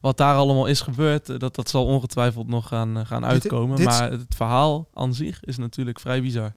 wat 0.00 0.16
daar 0.16 0.34
allemaal 0.34 0.66
is 0.66 0.80
gebeurd, 0.80 1.40
dat, 1.40 1.54
dat 1.54 1.68
zal 1.68 1.86
ongetwijfeld 1.86 2.48
nog 2.48 2.68
gaan, 2.68 3.06
gaan 3.06 3.24
uitkomen. 3.24 3.76
Dit, 3.76 3.86
dit... 3.86 3.98
Maar 3.98 4.10
het 4.10 4.34
verhaal 4.36 4.88
aan 4.94 5.14
zich 5.14 5.44
is 5.44 5.56
natuurlijk 5.56 6.00
vrij 6.00 6.22
bizar. 6.22 6.52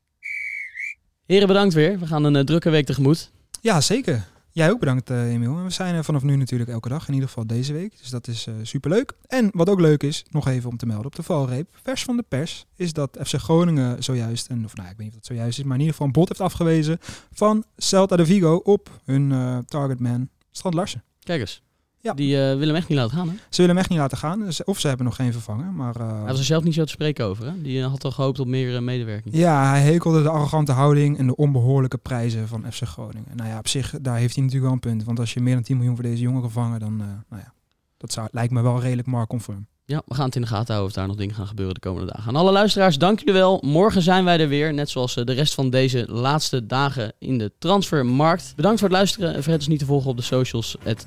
Heren, 1.26 1.48
bedankt 1.48 1.74
weer. 1.74 2.00
We 2.00 2.08
gaan 2.08 2.24
een 2.24 2.36
uh, 2.36 2.42
drukke 2.42 2.70
week 2.70 2.86
tegemoet. 2.86 3.32
Ja, 3.62 3.82
zeker. 3.82 4.28
Jij 4.52 4.72
ook 4.72 4.80
bedankt, 4.80 5.10
uh, 5.10 5.32
Emiel. 5.32 5.64
We 5.64 5.70
zijn 5.70 5.96
er 5.96 6.04
vanaf 6.04 6.24
nu 6.24 6.36
natuurlijk 6.36 6.70
elke 6.70 6.90
dag, 6.90 7.08
in 7.08 7.14
ieder 7.14 7.28
geval 7.28 7.48
deze 7.48 7.74
week. 7.74 7.98
Dus 7.98 8.10
dat 8.10 8.28
is 8.28 8.48
uh, 8.48 8.56
superleuk. 8.62 9.14
En 9.28 9.50
wat 9.54 9.70
ook 9.70 9.80
leuk 9.80 10.04
is, 10.04 10.26
nog 10.30 10.48
even 10.48 10.70
om 10.70 10.78
te 10.78 10.86
melden 10.86 11.06
op 11.06 11.16
de 11.16 11.24
valreep. 11.24 11.78
Vers 11.84 12.04
van 12.04 12.18
de 12.18 12.24
pers 12.28 12.66
is 12.76 12.94
dat 12.94 13.18
FC 13.24 13.36
Groningen 13.36 14.04
zojuist, 14.04 14.48
en, 14.48 14.66
of 14.66 14.76
nou, 14.76 14.90
ik 14.90 14.98
weet 14.98 15.06
niet 15.06 15.16
of 15.16 15.22
dat 15.22 15.26
zojuist 15.26 15.58
is, 15.60 15.64
maar 15.64 15.74
in 15.74 15.80
ieder 15.80 15.94
geval 15.94 16.08
een 16.08 16.14
bod 16.14 16.28
heeft 16.28 16.42
afgewezen 16.42 16.98
van 17.32 17.64
Celta 17.78 18.16
de 18.16 18.26
Vigo 18.26 18.56
op 18.56 19.02
hun 19.04 19.32
uh, 19.32 19.58
targetman 19.58 20.30
Strand 20.52 20.76
Larsen. 20.76 21.04
Kijk 21.20 21.40
eens. 21.40 21.62
Ja. 22.02 22.14
Die 22.14 22.32
uh, 22.32 22.38
willen 22.38 22.68
hem 22.68 22.76
echt 22.76 22.90
niet 22.90 22.98
laten 22.98 23.18
gaan, 23.18 23.30
hè? 23.30 23.34
Ze 23.34 23.62
willen 23.62 23.70
hem 23.70 23.78
echt 23.78 23.90
niet 23.90 24.00
laten 24.00 24.18
gaan. 24.18 24.48
Of 24.66 24.80
ze 24.80 24.88
hebben 24.88 25.06
nog 25.06 25.16
geen 25.16 25.32
vervanger, 25.32 25.72
maar... 25.72 26.00
Uh... 26.00 26.08
Hij 26.08 26.26
was 26.26 26.40
er 26.40 26.46
zelf 26.46 26.64
niet 26.64 26.74
zo 26.74 26.84
te 26.84 26.92
spreken 26.92 27.26
over, 27.26 27.46
hè? 27.46 27.62
Die 27.62 27.84
had 27.84 28.00
toch 28.00 28.16
gehoopt 28.16 28.40
op 28.40 28.48
meer 28.48 28.74
uh, 28.74 28.80
medewerking. 28.80 29.36
Ja, 29.36 29.70
hij 29.70 29.82
hekelde 29.82 30.22
de 30.22 30.30
arrogante 30.30 30.72
houding 30.72 31.18
en 31.18 31.28
de 31.28 31.36
onbehoorlijke 31.36 31.98
prijzen 31.98 32.48
van 32.48 32.72
FC 32.72 32.84
Groningen. 32.84 33.36
Nou 33.36 33.50
ja, 33.50 33.58
op 33.58 33.68
zich, 33.68 33.96
daar 34.02 34.18
heeft 34.18 34.36
hij 34.36 34.44
natuurlijk 34.44 34.72
wel 34.72 34.82
een 34.82 34.92
punt. 34.92 35.04
Want 35.04 35.20
als 35.20 35.34
je 35.34 35.40
meer 35.40 35.54
dan 35.54 35.64
10 35.64 35.78
miljoen 35.78 35.96
voor 35.96 36.04
deze 36.04 36.22
jongen 36.22 36.44
gevangen, 36.44 36.80
dan... 36.80 36.98
nou 36.98 37.42
ja, 37.42 37.54
dat 37.98 38.12
zou, 38.12 38.28
lijkt 38.32 38.54
me 38.54 38.62
wel 38.62 38.82
redelijk 38.82 39.08
marktconform. 39.08 39.68
Ja, 39.90 40.02
we 40.06 40.16
gaan 40.16 40.26
het 40.26 40.36
in 40.36 40.42
de 40.42 40.48
gaten 40.48 40.68
houden 40.68 40.88
of 40.88 40.94
daar 40.94 41.08
nog 41.08 41.16
dingen 41.16 41.36
gaan 41.36 41.48
gebeuren 41.48 41.74
de 41.74 41.80
komende 41.80 42.12
dagen. 42.12 42.28
Aan 42.28 42.36
alle 42.36 42.52
luisteraars, 42.52 42.98
dank 42.98 43.20
jullie 43.20 43.34
wel. 43.34 43.60
Morgen 43.66 44.02
zijn 44.02 44.24
wij 44.24 44.40
er 44.40 44.48
weer, 44.48 44.74
net 44.74 44.90
zoals 44.90 45.14
de 45.14 45.32
rest 45.32 45.54
van 45.54 45.70
deze 45.70 46.06
laatste 46.08 46.66
dagen 46.66 47.14
in 47.20 47.38
de 47.38 47.52
transfermarkt. 47.60 48.54
Bedankt 48.56 48.80
voor 48.80 48.88
het 48.88 48.98
luisteren 48.98 49.28
en 49.28 49.34
vergeet 49.34 49.60
ons 49.60 49.68
niet 49.68 49.80
te 49.80 49.86
volgen 49.86 50.10
op 50.10 50.18
de 50.18 50.24
socials, 50.24 50.76
het 50.84 51.06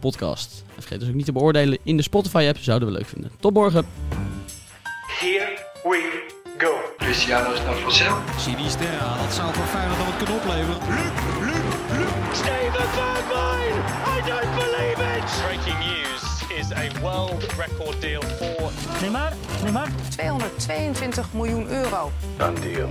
Podcast. 0.00 0.64
En 0.76 0.82
vergeet 0.82 1.00
ons 1.00 1.08
ook 1.08 1.14
niet 1.16 1.24
te 1.24 1.32
beoordelen 1.32 1.78
in 1.82 1.96
de 1.96 2.02
Spotify-app, 2.02 2.58
zouden 2.58 2.88
we 2.88 2.94
leuk 2.94 3.06
vinden. 3.06 3.30
Tot 3.40 3.54
morgen. 3.54 3.86
Here 5.18 5.58
we 5.82 6.26
go. 6.58 6.72
Cristiano 6.98 7.52
is 7.52 7.58
naar 7.58 7.80
Marcel. 7.80 8.16
Sinisterra, 8.38 9.16
dat 9.22 9.34
zou 9.34 9.54
voor 9.54 9.64
Feyenoord 9.64 9.98
dan 9.98 10.06
wat 10.06 10.16
kunnen 10.16 10.36
opleveren. 10.36 10.78
Luc, 10.88 11.58
Luc, 11.98 12.40
Luc. 12.42 12.63
World 17.04 17.44
record 17.58 18.00
deal 18.00 18.22
for 18.22 18.72
Neymar, 19.02 19.32
Neymar. 19.62 19.88
222 20.16 21.22
miljoen 21.34 21.68
euro. 21.68 22.10
Done 22.38 22.54
deal. 22.62 22.88